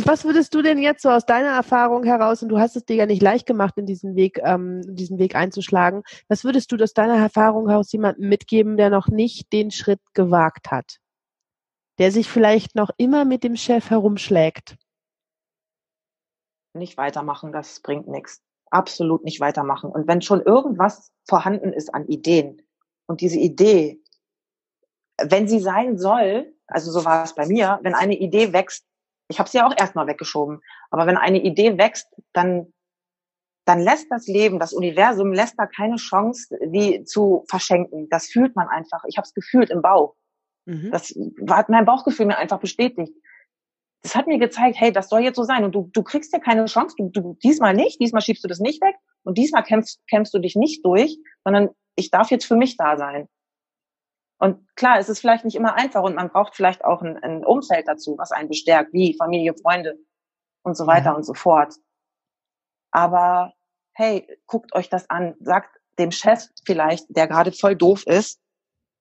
Was 0.05 0.23
würdest 0.23 0.55
du 0.55 0.61
denn 0.61 0.79
jetzt 0.79 1.01
so 1.01 1.09
aus 1.09 1.25
deiner 1.25 1.49
Erfahrung 1.49 2.05
heraus, 2.05 2.41
und 2.41 2.47
du 2.47 2.57
hast 2.57 2.77
es 2.77 2.85
dir 2.85 2.95
ja 2.95 3.05
nicht 3.05 3.21
leicht 3.21 3.45
gemacht, 3.45 3.73
in 3.77 3.85
diesen 3.85 4.15
Weg, 4.15 4.39
ähm, 4.41 4.81
diesen 4.87 5.19
Weg 5.19 5.35
einzuschlagen, 5.35 6.03
was 6.29 6.45
würdest 6.45 6.71
du 6.71 6.77
aus 6.81 6.93
deiner 6.93 7.17
Erfahrung 7.17 7.67
heraus 7.67 7.91
jemandem 7.91 8.29
mitgeben, 8.29 8.77
der 8.77 8.89
noch 8.89 9.09
nicht 9.09 9.51
den 9.51 9.69
Schritt 9.69 9.99
gewagt 10.13 10.71
hat? 10.71 11.01
Der 12.01 12.11
sich 12.11 12.27
vielleicht 12.27 12.73
noch 12.73 12.89
immer 12.97 13.25
mit 13.25 13.43
dem 13.43 13.55
Chef 13.55 13.91
herumschlägt? 13.91 14.75
Nicht 16.73 16.97
weitermachen, 16.97 17.51
das 17.51 17.79
bringt 17.79 18.07
nichts. 18.07 18.41
Absolut 18.71 19.23
nicht 19.23 19.39
weitermachen. 19.39 19.91
Und 19.91 20.07
wenn 20.07 20.23
schon 20.23 20.41
irgendwas 20.41 21.11
vorhanden 21.29 21.71
ist 21.71 21.93
an 21.93 22.07
Ideen 22.07 22.63
und 23.05 23.21
diese 23.21 23.37
Idee, 23.37 24.01
wenn 25.21 25.47
sie 25.47 25.59
sein 25.59 25.99
soll, 25.99 26.51
also 26.65 26.91
so 26.91 27.05
war 27.05 27.23
es 27.23 27.35
bei 27.35 27.45
mir, 27.45 27.79
wenn 27.83 27.93
eine 27.93 28.17
Idee 28.17 28.51
wächst, 28.51 28.83
ich 29.27 29.37
habe 29.37 29.47
sie 29.47 29.59
ja 29.59 29.67
auch 29.67 29.77
erstmal 29.77 30.07
weggeschoben, 30.07 30.59
aber 30.89 31.05
wenn 31.05 31.17
eine 31.17 31.43
Idee 31.43 31.77
wächst, 31.77 32.07
dann 32.33 32.73
dann 33.65 33.79
lässt 33.79 34.07
das 34.09 34.25
Leben, 34.25 34.57
das 34.57 34.73
Universum 34.73 35.33
lässt 35.33 35.53
da 35.59 35.67
keine 35.67 35.97
Chance, 35.97 36.57
die 36.65 37.03
zu 37.03 37.45
verschenken. 37.47 38.09
Das 38.09 38.25
fühlt 38.25 38.55
man 38.55 38.67
einfach. 38.67 39.03
Ich 39.07 39.17
habe 39.17 39.27
es 39.27 39.35
gefühlt 39.35 39.69
im 39.69 39.83
Bauch. 39.83 40.15
Mhm. 40.65 40.91
Das 40.91 41.13
hat 41.49 41.69
mein 41.69 41.85
Bauchgefühl 41.85 42.25
mir 42.25 42.37
einfach 42.37 42.59
bestätigt. 42.59 43.13
Das 44.03 44.15
hat 44.15 44.27
mir 44.27 44.39
gezeigt, 44.39 44.77
hey, 44.79 44.91
das 44.91 45.09
soll 45.09 45.21
jetzt 45.21 45.35
so 45.35 45.43
sein. 45.43 45.63
Und 45.63 45.73
du, 45.73 45.89
du 45.93 46.03
kriegst 46.03 46.33
ja 46.33 46.39
keine 46.39 46.65
Chance. 46.65 46.95
Du, 46.97 47.09
du, 47.09 47.37
diesmal 47.43 47.73
nicht, 47.73 47.99
diesmal 48.01 48.21
schiebst 48.21 48.43
du 48.43 48.47
das 48.47 48.59
nicht 48.59 48.81
weg. 48.81 48.95
Und 49.23 49.37
diesmal 49.37 49.63
kämpfst, 49.63 50.01
kämpfst 50.07 50.33
du 50.33 50.39
dich 50.39 50.55
nicht 50.55 50.83
durch, 50.83 51.17
sondern 51.43 51.69
ich 51.95 52.09
darf 52.09 52.31
jetzt 52.31 52.45
für 52.45 52.55
mich 52.55 52.77
da 52.77 52.97
sein. 52.97 53.27
Und 54.39 54.75
klar, 54.75 54.97
es 54.97 55.07
ist 55.07 55.19
vielleicht 55.19 55.45
nicht 55.45 55.55
immer 55.55 55.75
einfach 55.75 56.01
und 56.01 56.15
man 56.15 56.29
braucht 56.29 56.55
vielleicht 56.55 56.83
auch 56.83 57.03
ein, 57.03 57.15
ein 57.17 57.45
Umfeld 57.45 57.87
dazu, 57.87 58.17
was 58.17 58.31
einen 58.31 58.49
bestärkt, 58.49 58.91
wie 58.91 59.15
Familie, 59.15 59.53
Freunde 59.53 59.99
und 60.63 60.75
so 60.75 60.87
weiter 60.87 61.11
ja. 61.11 61.13
und 61.13 61.23
so 61.23 61.35
fort. 61.35 61.75
Aber 62.89 63.53
hey, 63.93 64.27
guckt 64.47 64.73
euch 64.73 64.89
das 64.89 65.07
an, 65.11 65.35
sagt 65.41 65.79
dem 65.99 66.11
Chef 66.11 66.47
vielleicht, 66.65 67.05
der 67.09 67.27
gerade 67.27 67.51
voll 67.51 67.75
doof 67.75 68.07
ist, 68.07 68.41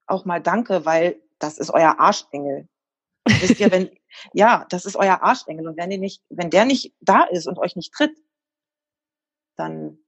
auch 0.07 0.27
mal 0.27 0.43
Danke, 0.43 0.85
weil 0.85 1.23
das 1.41 1.59
ist 1.59 1.71
euer 1.71 1.99
Arschengel. 1.99 2.69
Wisst 3.27 3.59
ihr, 3.61 3.71
wenn, 3.71 3.91
ja, 4.33 4.67
das 4.71 4.85
ist 4.85 4.97
euer 4.97 5.23
Arschengel. 5.23 5.67
Und 5.67 5.77
wenn 5.77 5.91
ihr 5.91 5.99
nicht, 5.99 6.23
wenn 6.29 6.51
der 6.51 6.65
nicht 6.65 6.95
da 7.01 7.25
ist 7.25 7.47
und 7.47 7.59
euch 7.59 7.75
nicht 7.75 7.93
tritt, 7.93 8.17
dann 9.57 9.99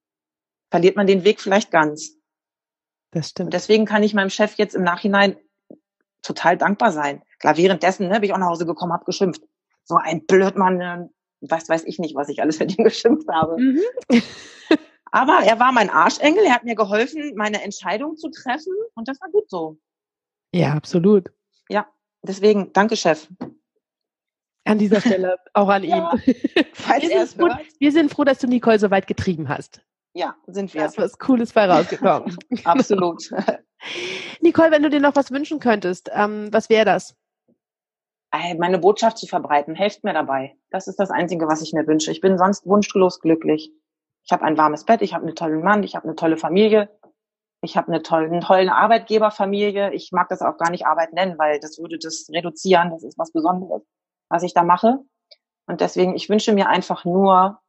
verliert 0.71 0.97
man 0.97 1.07
den 1.07 1.25
Weg 1.25 1.41
vielleicht 1.41 1.71
ganz. 1.71 2.17
Das 3.11 3.31
stimmt. 3.31 3.49
Und 3.49 3.55
deswegen 3.55 3.85
kann 3.85 4.03
ich 4.03 4.15
meinem 4.15 4.31
Chef 4.31 4.55
jetzt 4.55 4.75
im 4.75 4.83
Nachhinein 4.83 5.37
total 6.23 6.57
dankbar 6.57 6.93
sein. 6.93 7.23
Klar, 7.39 7.57
währenddessen 7.57 8.09
ne, 8.09 8.15
bin 8.15 8.25
ich 8.25 8.33
auch 8.33 8.39
nach 8.39 8.49
Hause 8.49 8.65
gekommen, 8.65 8.93
habe 8.93 9.05
geschimpft. 9.05 9.43
So 9.85 9.97
ein 9.97 10.25
Blödmann, 10.25 10.81
äh, 10.81 11.09
was 11.41 11.69
weiß 11.69 11.85
ich 11.85 11.99
nicht, 11.99 12.15
was 12.15 12.29
ich 12.29 12.41
alles 12.41 12.59
für 12.59 12.67
den 12.67 12.85
geschimpft 12.85 13.29
habe. 13.29 13.61
Mhm. 13.61 13.81
Aber 15.11 15.41
er 15.45 15.61
war 15.61 15.73
mein 15.73 15.91
Arschengel, 15.91 16.45
er 16.45 16.55
hat 16.55 16.65
mir 16.65 16.75
geholfen, 16.75 17.35
meine 17.37 17.63
Entscheidung 17.63 18.17
zu 18.17 18.31
treffen 18.31 18.73
und 18.95 19.09
das 19.09 19.21
war 19.21 19.29
gut 19.31 19.51
so. 19.51 19.79
Ja, 20.53 20.75
absolut. 20.75 21.33
Ja, 21.69 21.87
deswegen, 22.23 22.73
danke, 22.73 22.97
Chef. 22.97 23.29
An 24.65 24.79
dieser 24.79 25.01
Stelle 25.01 25.37
auch 25.55 25.69
an 25.69 25.83
ja, 25.83 26.13
ihn. 26.13 26.35
Falls 26.73 27.03
wir, 27.03 27.27
sind 27.27 27.41
froh, 27.41 27.57
wir 27.79 27.93
sind 27.93 28.13
froh, 28.13 28.25
dass 28.25 28.39
du 28.39 28.47
Nicole 28.47 28.79
so 28.79 28.91
weit 28.91 29.07
getrieben 29.07 29.49
hast. 29.49 29.83
Ja, 30.15 30.37
sind 30.47 30.73
wir. 30.75 30.83
Da 30.83 30.87
ist 30.89 30.99
was 30.99 31.19
Cooles 31.19 31.53
bei 31.53 31.67
rausgekommen. 31.67 32.37
Absolut. 32.65 33.31
Nicole, 34.41 34.71
wenn 34.71 34.83
du 34.83 34.91
dir 34.91 35.01
noch 35.01 35.17
was 35.17 35.31
wünschen 35.31 35.59
könntest, 35.59 36.11
ähm, 36.15 36.49
was 36.53 36.69
wäre 36.69 36.85
das? 36.85 37.17
Meine 38.59 38.79
Botschaft 38.79 39.19
zu 39.19 39.27
verbreiten. 39.27 39.75
Helft 39.75 40.05
mir 40.05 40.15
dabei. 40.15 40.57
Das 40.71 40.87
ist 40.87 40.99
das 40.99 41.11
Einzige, 41.11 41.49
was 41.49 41.61
ich 41.61 41.75
mir 41.75 41.87
wünsche. 41.87 42.11
Ich 42.11 42.23
bin 42.23 42.39
sonst 42.39 42.67
wunschlos 42.67 43.21
glücklich. 43.21 43.73
Ich 44.25 44.33
habe 44.33 44.45
ein 44.45 44.57
warmes 44.57 44.85
Bett, 44.85 45.03
ich 45.03 45.13
habe 45.15 45.27
einen 45.27 45.35
tollen 45.35 45.63
Mann, 45.63 45.83
ich 45.83 45.97
habe 45.97 46.07
eine 46.07 46.15
tolle 46.15 46.37
Familie, 46.37 46.89
ich 47.63 47.77
habe 47.77 47.89
eine 47.89 48.03
tolle, 48.03 48.27
eine 48.27 48.41
tolle 48.41 48.75
Arbeitgeberfamilie. 48.75 49.93
Ich 49.93 50.11
mag 50.11 50.29
das 50.29 50.43
auch 50.43 50.59
gar 50.59 50.71
nicht 50.71 50.85
Arbeit 50.85 51.13
nennen, 51.13 51.39
weil 51.39 51.61
das 51.61 51.79
würde 51.79 51.97
das 51.97 52.27
reduzieren. 52.31 52.91
Das 52.91 53.05
ist 53.05 53.17
was 53.17 53.33
Besonderes, 53.33 53.83
was 54.29 54.43
ich 54.43 54.53
da 54.53 54.65
mache. 54.65 54.99
Und 55.67 55.81
deswegen, 55.81 56.17
ich 56.17 56.29
wünsche 56.29 56.53
mir 56.53 56.69
einfach 56.69 57.05
nur, 57.05 57.61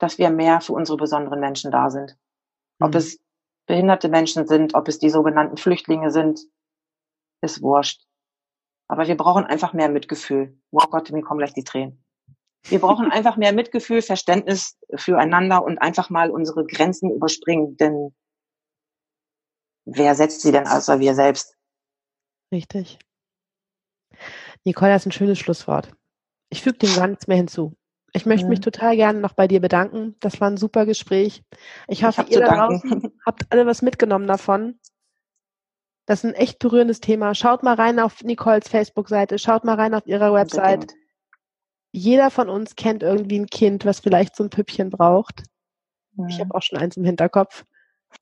dass 0.00 0.18
wir 0.18 0.30
mehr 0.30 0.60
für 0.60 0.72
unsere 0.72 0.98
besonderen 0.98 1.38
Menschen 1.38 1.70
da 1.70 1.90
sind. 1.90 2.16
Ob 2.80 2.90
mhm. 2.90 2.96
es 2.96 3.20
behinderte 3.66 4.08
Menschen 4.08 4.48
sind, 4.48 4.74
ob 4.74 4.88
es 4.88 4.98
die 4.98 5.10
sogenannten 5.10 5.56
Flüchtlinge 5.56 6.10
sind, 6.10 6.40
ist 7.40 7.62
wurscht. 7.62 8.04
Aber 8.88 9.06
wir 9.06 9.16
brauchen 9.16 9.44
einfach 9.44 9.74
mehr 9.74 9.88
Mitgefühl. 9.88 10.58
Oh 10.72 10.86
Gott, 10.90 11.12
mir 11.12 11.22
kommen 11.22 11.38
gleich 11.38 11.54
die 11.54 11.64
Tränen. 11.64 12.04
Wir 12.64 12.80
brauchen 12.80 13.12
einfach 13.12 13.36
mehr 13.36 13.52
Mitgefühl, 13.52 14.02
Verständnis 14.02 14.76
füreinander 14.96 15.62
und 15.62 15.78
einfach 15.78 16.10
mal 16.10 16.32
unsere 16.32 16.66
Grenzen 16.66 17.12
überspringen, 17.12 17.76
denn 17.76 18.12
wer 19.88 20.14
setzt 20.14 20.42
sie 20.42 20.52
denn 20.52 20.66
außer 20.66 21.00
wir 21.00 21.14
selbst? 21.14 21.56
Richtig. 22.52 22.98
Nicole, 24.64 24.92
das 24.92 25.02
ist 25.02 25.06
ein 25.06 25.12
schönes 25.12 25.38
Schlusswort. 25.38 25.90
Ich 26.50 26.62
füge 26.62 26.78
dem 26.78 26.94
gar 26.94 27.06
nichts 27.06 27.26
mehr 27.26 27.36
hinzu. 27.36 27.74
Ich 28.12 28.26
möchte 28.26 28.44
ja. 28.44 28.48
mich 28.48 28.60
total 28.60 28.96
gerne 28.96 29.20
noch 29.20 29.34
bei 29.34 29.46
dir 29.46 29.60
bedanken. 29.60 30.16
Das 30.20 30.40
war 30.40 30.50
ein 30.50 30.56
super 30.56 30.86
Gespräch. 30.86 31.42
Ich 31.88 32.04
hoffe, 32.04 32.24
ich 32.26 32.32
ihr 32.32 32.40
da 32.40 32.54
draußen 32.54 33.12
habt 33.26 33.44
alle 33.50 33.66
was 33.66 33.82
mitgenommen 33.82 34.26
davon. 34.26 34.78
Das 36.06 36.24
ist 36.24 36.30
ein 36.30 36.34
echt 36.34 36.58
berührendes 36.58 37.00
Thema. 37.00 37.34
Schaut 37.34 37.62
mal 37.62 37.74
rein 37.74 38.00
auf 38.00 38.22
Nicoles 38.22 38.66
Facebook-Seite, 38.66 39.38
schaut 39.38 39.64
mal 39.64 39.74
rein 39.74 39.94
auf 39.94 40.06
ihrer 40.06 40.32
Website. 40.32 40.94
Jeder 41.92 42.30
von 42.30 42.48
uns 42.48 42.76
kennt 42.76 43.02
irgendwie 43.02 43.38
ein 43.38 43.46
Kind, 43.46 43.84
was 43.84 44.00
vielleicht 44.00 44.34
so 44.34 44.44
ein 44.44 44.50
Püppchen 44.50 44.88
braucht. 44.88 45.42
Ja. 46.16 46.26
Ich 46.28 46.40
habe 46.40 46.54
auch 46.54 46.62
schon 46.62 46.78
eins 46.78 46.96
im 46.96 47.04
Hinterkopf. 47.04 47.64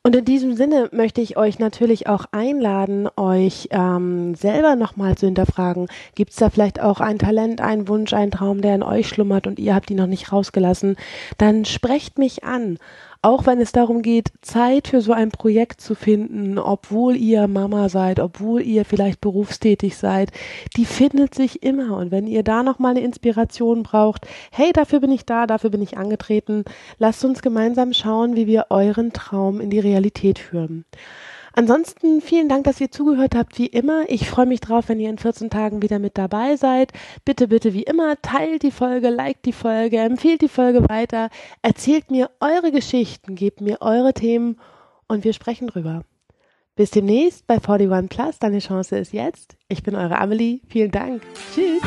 Und 0.07 0.15
in 0.15 0.25
diesem 0.25 0.55
Sinne 0.55 0.89
möchte 0.93 1.21
ich 1.21 1.37
euch 1.37 1.59
natürlich 1.59 2.07
auch 2.07 2.27
einladen, 2.31 3.09
euch 3.17 3.69
ähm, 3.73 4.37
selber 4.37 4.77
nochmal 4.77 5.17
zu 5.17 5.27
hinterfragen. 5.27 5.89
Gibt 6.15 6.31
es 6.31 6.37
da 6.37 6.49
vielleicht 6.49 6.81
auch 6.81 7.01
ein 7.01 7.19
Talent, 7.19 7.61
einen 7.61 7.89
Wunsch, 7.89 8.13
einen 8.13 8.31
Traum, 8.31 8.61
der 8.61 8.77
in 8.77 8.85
euch 8.85 9.09
schlummert 9.09 9.49
und 9.49 9.59
ihr 9.59 9.75
habt 9.75 9.91
ihn 9.91 9.97
noch 9.97 10.07
nicht 10.07 10.33
rausgelassen? 10.33 10.97
Dann 11.39 11.65
sprecht 11.65 12.19
mich 12.19 12.45
an 12.45 12.79
auch 13.27 13.45
wenn 13.45 13.61
es 13.61 13.73
darum 13.73 14.03
geht, 14.03 14.31
Zeit 14.41 14.87
für 14.87 15.01
so 15.01 15.13
ein 15.13 15.33
Projekt 15.33 15.81
zu 15.81 15.97
finden, 15.97 16.61
obwohl 16.61 17.17
ihr 17.17 17.49
Mama 17.49 17.89
seid, 17.89 18.21
obwohl 18.21 18.63
ihr 18.63 18.85
vielleicht 18.85 19.21
berufstätig 19.21 19.97
seid, 19.97 20.31
die 20.77 20.85
findet 20.85 21.35
sich 21.35 21.65
immer. 21.65 21.97
Und 21.97 22.13
wenn 22.13 22.29
ihr 22.29 22.45
da 22.45 22.63
nochmal 22.63 22.93
eine 22.93 23.01
Inspiration 23.01 23.83
braucht, 23.83 24.29
hey, 24.53 24.73
dafür 24.73 25.01
bin 25.01 25.11
ich 25.11 25.27
da, 25.27 25.49
dafür 25.49 25.71
bin 25.71 25.83
ich 25.83 25.99
angetreten, 25.99 26.65
lasst 26.99 27.25
uns 27.25 27.43
gemeinsam 27.43 27.93
schauen, 27.93 28.37
wie 28.37 28.47
wir 28.47 28.67
euren 28.71 29.13
Traum 29.13 29.61
in 29.61 29.71
die 29.71 29.81
Realität 29.81 30.39
führen. 30.39 30.85
Ansonsten 31.59 32.21
vielen 32.21 32.51
Dank, 32.51 32.65
dass 32.65 32.83
ihr 32.83 32.91
zugehört 32.91 33.35
habt, 33.35 33.59
wie 33.59 33.67
immer. 33.67 34.05
Ich 34.09 34.29
freue 34.29 34.45
mich 34.45 34.61
drauf, 34.61 34.91
wenn 34.91 35.01
ihr 35.01 35.09
in 35.09 35.17
14 35.17 35.49
Tagen 35.49 35.81
wieder 35.81 35.99
mit 35.99 36.19
dabei 36.19 36.57
seid. 36.57 36.93
Bitte, 37.25 37.49
bitte, 37.49 37.73
wie 37.73 37.83
immer, 37.83 38.21
teilt 38.21 38.63
die 38.63 38.71
Folge, 38.71 39.09
liked 39.09 39.47
die 39.47 39.55
Folge, 39.55 39.97
empfiehlt 39.97 40.43
die 40.43 40.49
Folge 40.49 40.87
weiter, 40.91 41.31
erzählt 41.63 42.11
mir 42.11 42.31
eure 42.41 42.73
Geschichten, 42.73 43.37
gebt 43.37 43.63
mir 43.63 43.81
eure 43.81 44.13
Themen 44.13 44.61
und 45.09 45.25
wir 45.25 45.33
sprechen 45.33 45.69
drüber. 45.69 46.03
Bis 46.75 46.91
demnächst 46.91 47.47
bei 47.47 47.55
41 47.55 48.11
Plus. 48.11 48.39
Deine 48.39 48.59
Chance 48.59 48.99
ist 48.99 49.15
jetzt. 49.15 49.57
Ich 49.69 49.83
bin 49.83 49.95
eure 49.95 50.19
Amelie. 50.19 50.61
Vielen 50.69 50.91
Dank. 50.91 51.23
Tschüss. 51.55 51.81